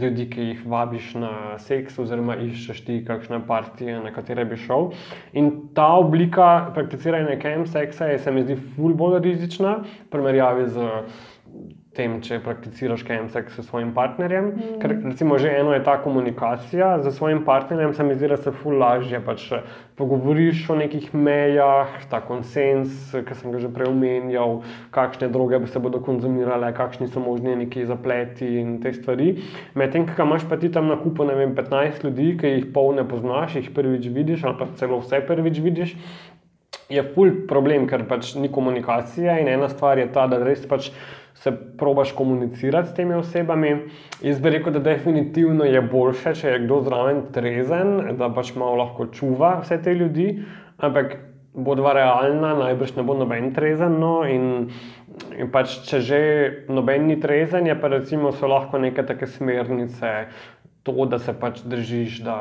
ljudi, 0.00 0.28
ki 0.30 0.48
jih 0.52 0.64
vabiš 0.68 1.14
na 1.18 1.32
seks, 1.62 1.98
oziroma 1.98 2.38
iščeš 2.48 2.84
ti 2.86 3.00
kakšne 3.06 3.40
partije, 3.46 3.98
na 4.04 4.12
katere 4.14 4.44
bi 4.48 4.58
šel. 4.60 4.92
In 5.38 5.50
ta 5.74 5.88
oblika 5.98 6.70
prakticiranja 6.74 7.38
chemsexa 7.42 8.12
je, 8.12 8.18
se 8.18 8.34
mi 8.34 8.44
zdi, 8.46 8.58
ful 8.76 8.94
bolj 8.98 9.20
rizična 9.24 9.78
v 10.06 10.10
primerjavi 10.12 10.68
z 10.68 10.90
tem, 11.98 12.18
če 12.22 12.38
prakticiraš 12.44 13.02
chemsex 13.06 13.56
s 13.58 13.64
svojim 13.66 13.90
partnerjem. 13.96 14.52
Mm. 14.52 14.76
Ker 14.82 14.94
recimo 15.02 15.38
že 15.40 15.50
eno 15.50 15.72
je 15.74 15.82
ta 15.82 15.96
komunikacija 16.02 16.92
z 17.02 17.10
svojim 17.16 17.42
partnerjem, 17.46 17.94
se 17.96 18.06
mi 18.06 18.14
zdi, 18.14 18.28
da 18.30 18.38
se 18.38 18.52
ful 18.54 18.78
lažje 18.78 19.18
pač 19.24 19.48
eh, 19.56 19.64
pogovoriš 19.98 20.62
o 20.70 20.76
nekih 20.78 21.10
mejah, 21.14 21.96
ta 22.10 22.20
konsens, 22.22 23.10
ki 23.10 23.38
sem 23.40 23.54
ga 23.54 23.62
že 23.64 23.72
prej 23.74 23.90
omenjal, 23.90 24.60
kakšne 24.94 25.30
droge 25.34 25.58
se 25.66 25.82
bodo 25.82 25.98
konzumirale, 26.04 26.70
kakšni 26.76 27.10
so 27.10 27.22
možni 27.24 27.56
neki 27.64 27.86
zapleti 27.88 28.46
in 28.60 28.78
te 28.84 28.94
stvari. 28.94 29.32
Medtem, 29.74 30.06
ko 30.06 30.28
imaš 30.28 30.46
pa 30.46 30.60
ti 30.60 30.70
tam 30.70 30.86
na 30.92 31.00
kupu, 31.00 31.26
ne 31.26 31.34
vem, 31.34 31.56
15 31.58 32.06
ljudi, 32.06 32.30
ki 32.38 32.54
jih 32.54 32.70
pol 32.74 32.94
ne 32.94 33.08
poznaš, 33.08 33.58
jih 33.58 33.72
prvič 33.74 34.06
vidiš 34.14 34.46
ali 34.46 34.60
pa 34.60 34.70
celo 34.78 35.02
vse 35.02 35.24
prvič 35.26 35.62
vidiš. 35.64 35.98
Je 36.88 37.02
ful 37.14 37.34
problem, 37.48 37.84
ker 37.88 38.06
pač 38.08 38.32
ni 38.40 38.48
komunikacije, 38.48 39.40
in 39.42 39.48
ena 39.52 39.68
stvar 39.68 39.98
je 40.00 40.06
ta, 40.12 40.24
da 40.26 40.38
res 40.40 40.64
pač 40.68 40.88
se 41.38 41.52
probaš 41.78 42.14
komunicirati 42.16 42.88
s 42.88 42.94
temi 42.96 43.14
osebami. 43.14 43.74
Jaz 44.24 44.40
bi 44.40 44.50
rekel, 44.50 44.72
da 44.72 44.80
definitivno 44.82 45.68
je 45.68 45.82
boljše, 45.84 46.32
če 46.34 46.54
je 46.54 46.62
kdo 46.64 46.80
zraven 46.86 47.26
trezen, 47.34 48.16
da 48.18 48.30
pač 48.34 48.54
malo 48.56 48.80
lahko 48.80 49.06
čuva 49.12 49.58
vse 49.62 49.78
te 49.84 49.94
ljudi, 49.94 50.30
ampak 50.80 51.18
bo 51.58 51.74
dva 51.74 51.92
realna, 51.92 52.54
najbrž 52.58 52.96
ne 52.96 53.04
bo 53.06 53.14
noben 53.18 53.52
trezen. 53.54 53.98
No, 54.00 54.22
in, 54.26 54.70
in 55.36 55.52
pač, 55.52 55.78
če 55.88 56.00
že 56.04 56.20
noben 56.72 57.06
ni 57.10 57.18
trezen, 57.20 57.68
je 57.68 57.76
pa 57.78 57.92
recimo 57.92 58.32
lahko 58.32 58.80
neke 58.80 59.04
take 59.06 59.26
smernice. 59.26 60.14
To, 60.88 61.04
da 61.04 61.18
se 61.20 61.34
pač 61.36 61.60
držiš, 61.68 62.22
da 62.24 62.36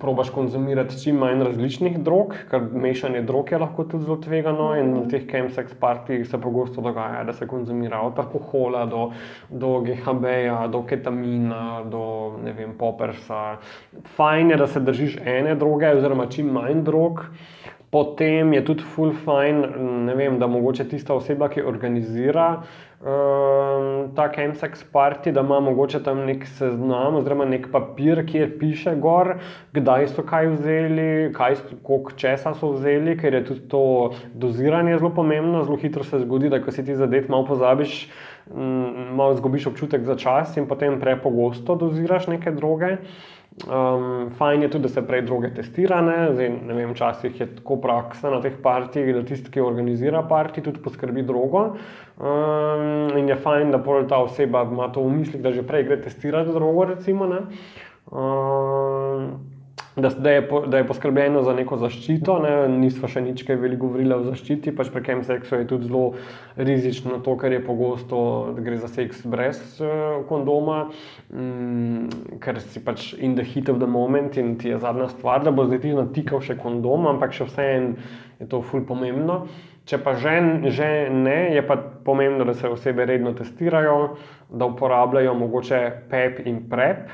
probaš 0.00 0.30
konzumirati 0.30 0.96
čim 1.02 1.18
manj 1.20 1.42
različnih 1.44 1.98
drog, 2.04 2.34
ker 2.50 2.62
mešanje 2.72 3.20
drog 3.22 3.52
je 3.52 3.58
lahko 3.58 3.84
tudi 3.84 4.04
zelo 4.04 4.16
tvegano. 4.16 4.70
In 4.80 4.94
na 4.94 5.02
teh 5.10 5.26
chemsex 5.28 5.74
partijih 5.80 6.24
se 6.28 6.40
pogosto 6.40 6.80
dogaja, 6.80 7.24
da 7.24 7.32
se 7.32 7.46
konzumira 7.46 8.00
od 8.00 8.18
alkohola 8.18 8.86
do, 8.86 9.10
do 9.50 9.80
GHB-ja, 9.84 10.66
do 10.72 10.82
ketamina, 10.88 11.84
do 11.84 12.06
ne 12.44 12.56
vem, 12.56 12.72
popersa. 12.78 13.58
Fajn 14.16 14.50
je, 14.50 14.56
da 14.56 14.66
se 14.66 14.80
držiš 14.80 15.20
ene 15.24 15.54
droge, 15.54 15.92
oziroma 15.98 16.30
čim 16.32 16.50
manj 16.56 16.82
drog. 16.88 17.26
Potem 17.90 18.52
je 18.52 18.64
tudi 18.64 18.82
full 18.82 19.12
fine, 19.14 19.68
ne 20.08 20.14
vem, 20.18 20.40
da 20.40 20.48
mogoče 20.50 20.88
tista 20.88 21.14
oseba, 21.14 21.48
ki 21.48 21.62
organizira 21.62 22.48
um, 23.00 24.14
ta 24.14 24.28
chemsex 24.32 24.84
party, 24.92 25.32
da 25.32 25.40
ima 25.40 25.60
mogoče 25.60 26.02
tam 26.02 26.24
nek 26.26 26.46
seznam 26.46 27.16
oziroma 27.16 27.44
nek 27.44 27.68
papir, 27.72 28.22
kjer 28.26 28.58
piše 28.58 28.94
gor, 29.00 29.34
kdaj 29.76 30.08
so 30.14 30.24
kaj 30.26 30.48
vzeli, 30.54 31.32
kaj, 31.36 31.56
so- 31.56 31.80
koliko 31.82 32.16
česa 32.16 32.54
so 32.54 32.72
vzeli, 32.72 33.16
ker 33.18 33.34
je 33.34 33.44
tudi 33.44 33.68
to 33.68 34.12
doziranje 34.34 34.98
zelo 34.98 35.10
pomembno. 35.14 35.64
Zelo 35.64 35.76
hitro 35.76 36.04
se 36.04 36.20
zgodi, 36.24 36.48
da 36.48 36.62
ko 36.62 36.72
si 36.72 36.84
ti 36.84 36.96
zadet, 36.96 37.28
malo 37.28 37.46
pozabiš, 37.46 38.08
mm, 38.54 39.14
malo 39.16 39.32
izgubiš 39.32 39.66
občutek 39.66 40.04
za 40.04 40.16
čas 40.16 40.56
in 40.56 40.66
potem 40.66 41.00
prepogosto 41.00 41.74
doziraš 41.74 42.26
neke 42.26 42.50
droge. 42.50 42.96
Um, 43.64 44.30
fajn 44.36 44.62
je 44.62 44.68
tudi, 44.70 44.82
da 44.82 44.88
se 44.92 45.02
prej 45.06 45.22
droge 45.24 45.48
testirane. 45.54 46.16
Zdaj, 46.34 46.50
ne 46.68 46.74
vem, 46.76 46.90
včasih 46.92 47.40
je 47.40 47.46
tako 47.56 47.78
praksa 47.80 48.30
na 48.30 48.42
teh 48.44 48.58
partijih, 48.62 49.14
da 49.16 49.22
tisti, 49.24 49.50
ki 49.50 49.64
organizira 49.64 50.20
parti, 50.28 50.60
tudi 50.60 50.82
poskrbi 50.84 51.24
drogo. 51.24 51.62
Um, 52.20 53.16
in 53.16 53.32
je 53.32 53.36
fajn, 53.40 53.72
da 53.72 53.80
pol 53.80 54.04
ta 54.10 54.20
oseba 54.26 54.66
ima 54.68 54.90
to 54.92 55.06
v 55.06 55.14
mislih, 55.22 55.42
da 55.42 55.54
že 55.56 55.64
prej 55.64 55.88
gre 55.88 56.00
testirati 56.04 56.52
drogo. 56.52 56.84
Recimo, 56.92 57.26
ne. 57.32 57.40
um, 58.12 59.55
da, 59.96 60.08
da, 60.08 60.30
je, 60.30 60.48
po- 60.48 60.66
da 60.66 60.78
je 60.78 60.86
poskrbljeno 60.86 61.42
za 61.42 61.54
neko 61.54 61.76
zaščito, 61.80 62.38
ne, 62.44 62.52
nismo 62.68 63.08
še 63.08 63.22
nič 63.24 63.42
kaj 63.48 63.56
veliko 63.62 63.86
govorili 63.88 64.12
o 64.12 64.20
zaščiti, 64.26 64.74
pač 64.76 64.90
pri 64.92 65.02
tem 65.06 65.22
seksu 65.24 65.56
je 65.56 65.68
tudi 65.70 65.88
zelo 65.88 66.02
rizično 66.60 67.22
to, 67.24 67.36
ker 67.40 67.56
je 67.56 67.62
pogosto, 67.64 68.18
da 68.56 68.64
gre 68.66 68.76
za 68.82 68.90
seks 68.92 69.24
brez 69.24 69.62
uh, 69.80 70.20
kondoma, 70.28 70.82
mm, 71.32 72.36
ker 72.44 72.60
si 72.60 72.84
pač 72.84 73.14
in 73.16 73.38
the 73.40 73.44
heat 73.44 73.72
of 73.72 73.80
the 73.80 73.88
moment 73.88 74.36
in 74.36 74.56
ti 74.60 74.68
je 74.68 74.82
zadnja 74.84 75.08
stvar, 75.14 75.40
da 75.46 75.50
bo 75.50 75.64
zdaj 75.64 75.80
ti 75.86 75.96
natikal 75.96 76.44
še 76.44 76.58
kondom, 76.60 77.08
ampak 77.14 77.32
še 77.32 77.48
vseeno 77.48 77.96
je 78.40 78.50
to 78.52 78.60
ful 78.60 78.84
pomembno. 78.84 79.46
Če 79.86 80.00
pa 80.02 80.16
že, 80.18 80.34
že 80.74 81.06
ne, 81.14 81.54
je 81.54 81.62
pa 81.62 81.76
pomembno, 81.78 82.42
da 82.44 82.56
se 82.58 82.66
osebe 82.68 83.04
redno 83.06 83.30
testirajo, 83.38 84.16
da 84.50 84.66
uporabljajo 84.66 85.34
mogoče 85.38 85.80
PEP 86.10 86.40
in 86.50 86.64
PrEP. 86.68 87.06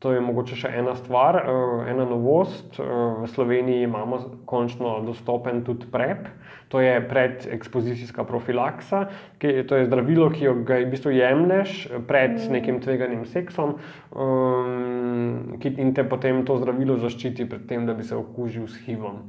To 0.00 0.14
je 0.14 0.20
mogoče 0.24 0.56
še 0.56 0.68
ena 0.80 0.94
stvar, 0.96 1.36
eh, 1.36 1.90
ena 1.92 2.06
novost. 2.08 2.78
Eh, 2.80 2.84
V 3.20 3.26
Sloveniji 3.28 3.82
imamo 3.84 4.18
končno 4.46 5.00
dostopen 5.04 5.60
tudi 5.64 5.86
PrEP, 5.92 6.28
to 6.68 6.80
je 6.80 7.08
predekspozicijska 7.08 8.24
profilaksa, 8.24 9.08
ki, 9.38 9.66
to 9.68 9.76
je 9.76 9.86
zdravilo, 9.86 10.30
ki 10.30 10.48
ga 10.64 10.78
v 10.80 10.88
bistvu 10.88 11.12
jemlješ 11.12 11.88
pred 12.08 12.38
nekim 12.50 12.80
tveganim 12.80 13.26
seksom 13.26 13.76
um, 14.16 15.58
in 15.60 15.92
te 15.94 16.04
potem 16.04 16.44
to 16.46 16.56
zdravilo 16.56 16.96
zaščiti 16.96 17.48
pred 17.48 17.66
tem, 17.68 17.86
da 17.86 17.94
bi 17.94 18.02
se 18.02 18.16
okužil 18.16 18.68
s 18.68 18.80
HIV-om. 18.86 19.20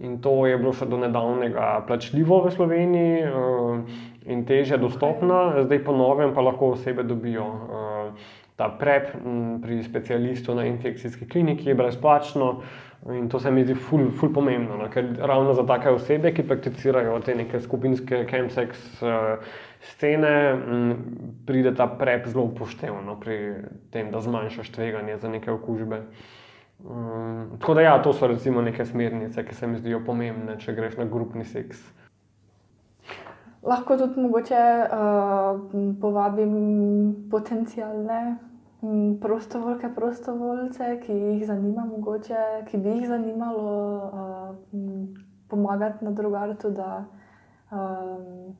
In 0.00 0.18
to 0.20 0.46
je 0.46 0.58
bilo 0.58 0.72
še 0.72 0.86
do 0.86 0.98
nedavnega 0.98 1.86
plačljivo 1.86 2.42
v 2.44 2.52
Sloveniji 2.52 3.24
um, 3.32 3.86
in 4.26 4.44
teže 4.44 4.76
dostopno, 4.76 5.64
zdaj 5.64 5.84
po 5.86 5.96
novem 5.96 6.34
pa 6.34 6.44
lahko 6.44 6.74
osebe 6.76 7.02
dobijo. 7.02 7.46
Uh, 7.46 7.97
ta 8.58 8.68
prep 8.74 9.14
m, 9.14 9.60
pri 9.62 9.82
specialistu 9.86 10.54
na 10.54 10.66
infekcijski 10.66 11.28
kliniki 11.28 11.68
je 11.68 11.74
brezplačno 11.78 12.62
in 13.14 13.28
to 13.30 13.38
se 13.40 13.50
mi 13.50 13.62
zdi 13.64 13.74
ful, 13.74 14.08
ful 14.10 14.32
pomembno, 14.34 14.76
no, 14.76 14.88
ker 14.90 15.12
ravno 15.22 15.54
za 15.54 15.62
take 15.66 15.90
osebe, 15.94 16.32
ki 16.34 16.42
prakticirajo 16.48 17.20
te 17.22 17.36
neke 17.38 17.60
skupinske 17.62 18.24
chemsex 18.26 18.80
uh, 19.06 19.44
scene, 19.92 20.32
m, 20.50 20.96
pride 21.46 21.74
ta 21.78 21.86
prep 21.86 22.26
zelo 22.26 22.48
upoštevno 22.50 23.14
pri 23.20 23.38
tem, 23.94 24.10
da 24.10 24.20
zmanjšaš 24.20 24.72
tveganje 24.74 25.20
za 25.22 25.30
neke 25.30 25.54
okužbe. 25.54 26.02
Um, 26.82 27.54
tako 27.60 27.78
da, 27.78 27.86
ja, 27.86 27.94
to 28.02 28.12
so 28.12 28.26
recimo 28.26 28.62
neke 28.62 28.84
smernice, 28.86 29.46
ki 29.46 29.54
se 29.54 29.66
mi 29.66 29.78
zdijo 29.78 30.02
pomembne, 30.06 30.58
če 30.58 30.74
greš 30.74 30.98
na 30.98 31.06
grupni 31.06 31.46
seks. 31.46 31.78
Lahko 33.68 33.96
tudi 34.00 34.20
mogoče 34.20 34.60
uh, 34.88 35.60
povabim 36.00 36.52
potencijalne 37.30 38.36
mm, 38.80 39.18
prostovoljke, 39.20 39.90
prostovoljce, 39.94 41.00
ki 41.02 41.12
jih 41.12 41.46
zanima, 41.46 41.84
mogoče, 41.84 42.44
ki 42.70 42.78
bi 42.78 42.88
jih 42.88 43.08
zanimalo 43.08 43.66
uh, 43.96 44.56
pomagati 45.48 46.04
na 46.04 46.10
drugartu, 46.10 46.70
da 46.70 47.04
um, 47.70 48.56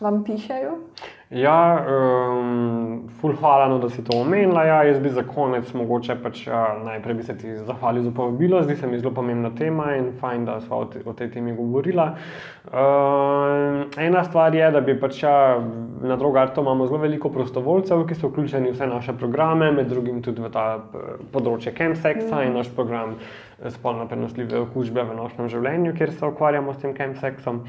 vam 0.00 0.24
pišejo. 0.24 0.76
Ja, 1.30 1.84
um, 1.84 3.02
ful 3.20 3.34
hvala, 3.36 3.66
no, 3.68 3.76
da 3.78 3.90
si 3.92 4.00
to 4.04 4.16
omenila. 4.16 4.62
Ja, 4.64 4.78
jaz 4.88 4.96
bi 4.98 5.10
za 5.12 5.22
konec 5.28 5.72
mogoče 5.76 6.14
pač, 6.22 6.46
ja, 6.46 6.62
najprej 6.84 7.18
bi 7.18 7.26
se 7.26 7.34
ti 7.36 7.56
zahvalil 7.68 8.02
za 8.02 8.12
povabilo, 8.16 8.62
zdi 8.64 8.76
se 8.76 8.86
mi 8.86 8.98
zelo 8.98 9.12
pomembna 9.14 9.50
tema 9.58 9.90
in 9.96 10.14
fajn, 10.20 10.46
da 10.48 10.60
smo 10.60 10.76
o, 10.76 10.86
te, 10.88 11.02
o 11.04 11.12
tej 11.12 11.28
temi 11.34 11.52
govorila. 11.56 12.14
Um, 12.72 13.84
ena 14.00 14.24
stvar 14.24 14.56
je, 14.56 14.70
da 14.72 14.80
bi 14.80 14.96
pač 15.00 15.22
ja, 15.22 15.58
na 16.00 16.16
drugartu 16.16 16.64
imamo 16.64 16.86
zelo 16.86 17.02
veliko 17.04 17.28
prostovoljcev, 17.28 18.06
ki 18.08 18.16
so 18.16 18.32
vključeni 18.32 18.70
v 18.70 18.78
vse 18.78 18.88
naše 18.88 19.12
programe, 19.20 19.68
med 19.72 19.92
drugim 19.92 20.22
tudi 20.24 20.40
v 20.40 20.48
ta 20.54 20.78
področje 21.32 21.76
chemsexa 21.76 22.40
in 22.46 22.56
naš 22.56 22.72
program 22.72 23.18
spolno 23.70 24.06
prenosljive 24.08 24.60
okužbe 24.60 25.02
v 25.02 25.14
nočnem 25.18 25.48
življenju, 25.50 25.94
kjer 25.98 26.12
se 26.14 26.26
ukvarjamo 26.26 26.74
s 26.74 26.82
tem 26.82 26.94
chemsexom. 26.94 27.64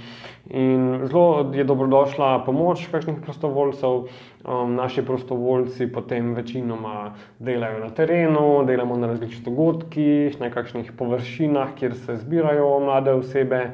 In 0.49 1.07
zelo 1.09 1.49
je 1.55 1.65
dobrodošla 1.65 2.43
pomoč 2.45 2.85
kakšnih 2.91 3.21
prostovoljcev. 3.25 4.03
Um, 4.39 4.75
naši 4.77 5.03
prostovoljci 5.03 5.89
potem 5.91 6.31
večinoma 6.37 7.13
delajo 7.43 7.81
na 7.81 7.89
terenu, 7.91 8.63
delamo 8.65 8.95
na 8.97 9.09
različnih 9.11 9.43
dogodkih, 9.43 10.37
na 10.39 10.47
kakšnih 10.53 10.93
površinah, 10.95 11.73
kjer 11.75 11.97
se 12.05 12.15
zbirajo 12.21 12.69
mlade 12.85 13.17
osebe, 13.19 13.65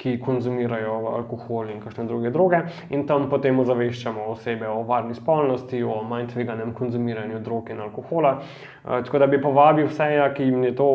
ki 0.00 0.16
konzumirajo 0.24 0.94
alkohol 1.12 1.68
in 1.70 1.80
kakšne 1.82 2.06
druge 2.08 2.30
droge, 2.32 2.62
in 2.90 3.04
tam 3.06 3.28
potem 3.30 3.58
ozaveščamo 3.60 4.30
osebe 4.32 4.68
o 4.68 4.80
varni 4.88 5.14
spolnosti, 5.14 5.82
o 5.84 6.00
manj 6.08 6.30
tveganem 6.32 6.72
konzumiranju 6.76 7.42
drog 7.44 7.68
in 7.70 7.82
alkohola. 7.84 8.38
Uh, 8.40 9.02
tako 9.04 9.20
da 9.20 9.26
bi 9.28 9.40
povabil 9.42 9.90
vse, 9.90 10.08
ki 10.36 10.48
jim 10.48 10.64
je 10.64 10.74
to 10.76 10.88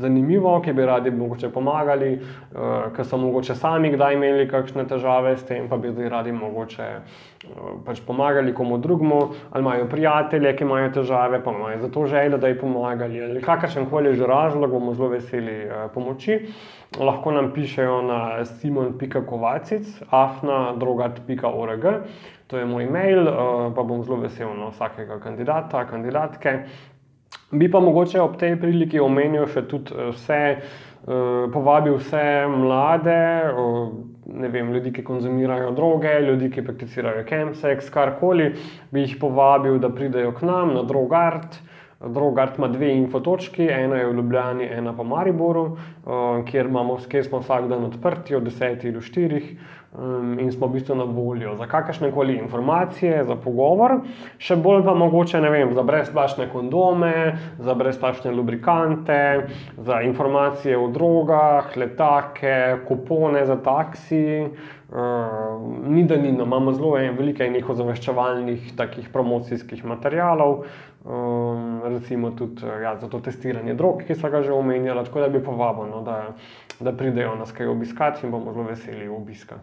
zanimivo, 0.00 0.54
ki 0.64 0.72
bi 0.72 0.86
radi 0.88 1.12
mogoče 1.12 1.50
pomagali, 1.52 2.14
uh, 2.16 2.88
ki 2.96 3.04
so 3.04 3.20
mogoče 3.20 3.54
sami 3.54 3.92
kdaj 3.92 4.16
imeli 4.16 4.48
kakšne 4.48 4.86
težave 4.88 5.36
s 5.36 5.44
tem, 5.44 5.68
pa 5.68 5.76
bi 5.76 5.92
zdaj 5.92 6.08
radi 6.14 6.32
mogoče 6.32 6.88
uh, 6.96 7.68
pač 7.84 8.00
pomagali 8.06 8.54
komu 8.56 8.78
drugemu, 8.80 9.20
ali 9.50 9.66
imajo 9.66 9.90
prijatelje, 9.92 10.54
ki 10.56 10.64
imajo 10.64 10.94
težave, 10.96 11.42
pa 11.44 11.52
imajo 11.52 11.82
zato 11.84 12.06
željo, 12.06 12.40
da 12.40 12.48
jim 12.48 12.58
pomagali, 12.64 13.22
ali 13.28 13.44
kakršen 13.44 13.90
koli 13.90 14.16
že 14.16 14.26
razlog, 14.26 14.70
bomo 14.70 14.94
zelo 14.94 15.12
veseli 15.12 15.66
pomoči. 15.94 16.40
Lahko 16.94 17.32
nam 17.34 17.50
pišejo 17.52 18.02
na 18.06 18.44
simon.kovacic, 18.44 19.88
afna.drogat.org, 20.10 21.86
to 22.46 22.58
je 22.58 22.66
moj 22.66 22.86
mail, 22.86 23.26
uh, 23.26 23.74
pa 23.74 23.82
bom 23.82 24.04
zelo 24.06 24.22
vesel 24.22 24.54
na 24.54 24.70
vsakega 24.70 25.18
kandidata, 25.20 25.82
kandidatke. 25.90 26.60
Bi 27.50 27.70
pa 27.70 27.80
mogoče 27.80 28.20
ob 28.20 28.34
tej 28.40 28.56
priliki 28.58 29.00
omenil 29.00 29.46
še 29.50 29.62
tudi 29.70 29.94
eh, 29.94 30.10
vse, 30.10 30.40
eh, 30.56 31.44
povabil 31.54 31.94
vse 32.00 32.24
mlade, 32.50 33.20
eh, 33.52 33.76
ne 34.42 34.50
vem, 34.50 34.72
ljudi, 34.74 34.90
ki 34.96 35.04
konzumirajo 35.06 35.70
droge, 35.76 36.16
ljudi, 36.26 36.50
ki 36.50 36.64
prakticirajo 36.66 37.22
chemsex, 37.28 37.90
karkoli, 37.94 38.50
bi 38.90 39.06
jih 39.06 39.14
povabil, 39.22 39.78
da 39.78 39.92
pridejo 39.94 40.34
k 40.34 40.48
nam 40.48 40.74
na 40.74 40.82
Drogart. 40.86 41.60
Drogart 42.00 42.58
ima 42.58 42.68
dve 42.68 42.90
infotočki, 42.92 43.68
ena 43.72 43.96
je 43.96 44.06
v 44.06 44.14
Ljubljani, 44.14 44.64
ena 44.64 44.92
pa 44.92 45.02
v 45.02 45.08
Mariboru, 45.08 45.64
eh, 45.76 46.42
kjer, 46.50 46.66
imamo, 46.66 46.98
kjer 47.08 47.24
smo 47.24 47.40
vsak 47.40 47.68
dan 47.68 47.84
odprti 47.84 48.36
od 48.36 48.42
10 48.42 48.92
do 48.92 49.00
4 49.00 49.42
um, 49.98 50.38
in 50.38 50.52
smo 50.52 50.66
v 50.66 50.76
bistvu 50.76 50.94
na 50.94 51.04
voljo 51.04 51.54
za 51.56 51.66
kakršne 51.66 52.10
koli 52.12 52.36
informacije, 52.36 53.24
za 53.24 53.36
pogovor, 53.36 54.00
še 54.38 54.56
bolj 54.56 54.84
pa 54.84 54.94
mogoče 54.94 55.40
vem, 55.40 55.72
za 55.74 55.82
brezplačne 55.82 56.48
kondome, 56.52 57.38
za 57.58 57.74
brezplačne 57.74 58.30
lubrikante, 58.30 59.46
za 59.78 60.02
informacije 60.02 60.78
o 60.78 60.88
drogah, 60.88 61.76
letake, 61.76 62.76
kupone 62.88 63.46
za 63.46 63.56
taksi. 63.56 64.50
Uh, 64.86 65.88
ni 65.88 66.04
da 66.04 66.16
ni, 66.16 66.30
no, 66.32 66.44
imamo 66.44 66.72
zelo 66.72 66.92
en, 66.98 67.16
veliko 67.18 67.42
enih 67.42 67.70
ozaveščevalnih 67.70 68.68
takih 68.78 69.08
promocijskih 69.10 69.80
materialov, 69.84 70.60
um, 71.02 71.80
recimo 71.90 72.30
tudi 72.38 72.62
ja, 72.82 72.92
za 73.00 73.08
to 73.10 73.18
testiranje 73.20 73.74
drog, 73.74 74.04
ki 74.06 74.14
so 74.14 74.30
ga 74.30 74.44
že 74.46 74.52
omenjali, 74.54 75.02
tako 75.08 75.24
da 75.24 75.28
bi 75.28 75.40
povabil, 75.42 75.90
no, 75.90 76.04
da, 76.06 76.20
da 76.78 76.92
pridejo 76.94 77.34
nas 77.34 77.50
kaj 77.52 77.66
obiskati 77.72 78.22
in 78.26 78.30
bomo 78.30 78.54
zelo 78.54 78.68
veseli 78.68 79.08
obiska. 79.10 79.58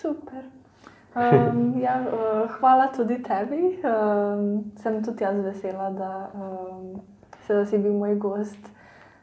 Super. 0.00 0.42
Um, 1.14 1.78
ja, 1.84 2.00
uh, 2.02 2.50
hvala 2.58 2.88
tudi 2.96 3.20
tebi. 3.22 3.78
Um, 3.86 4.72
sem 4.82 5.04
tudi 5.04 5.22
jaz 5.22 5.38
vesela, 5.44 5.90
da, 5.94 6.30
um, 6.34 6.98
se, 7.46 7.54
da 7.54 7.62
si 7.66 7.78
bil 7.78 7.94
moj 7.94 8.18
gost. 8.18 8.72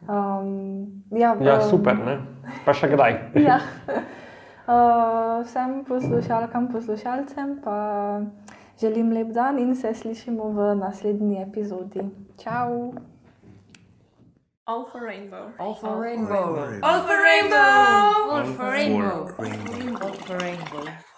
Um, 0.07 1.03
ja, 1.11 1.35
Ja, 1.43 1.59
um, 1.59 1.69
super, 1.69 1.99
ne? 2.07 2.21
Pa 2.63 2.71
še 2.71 2.87
kdaj? 2.95 3.19
Ja. 3.49 3.59
Uh, 4.69 5.41
vsem 5.45 5.85
poslušalkam, 5.85 6.67
poslušalcem 6.67 7.61
pa 7.63 8.21
želim 8.81 9.11
lep 9.11 9.27
dan 9.27 9.59
in 9.59 9.75
se 9.75 9.93
slišimo 9.93 10.43
v 10.43 10.75
naslednji 10.75 11.41
epizodi. 11.41 12.05
Čau! 12.37 12.93
All 14.65 14.85
for 14.91 15.01
rainbow. 15.01 15.49
All 15.57 15.73
for 15.73 15.97
rainbow. 16.01 16.81
All 16.83 17.01
for 17.01 17.17
rainbow. 17.17 17.65
All 18.29 18.45
for 18.45 18.71
rainbow. 18.71 19.27
Rainbow. 19.39 20.05
All 20.05 20.13
for 20.13 20.37
rainbow. 20.37 21.08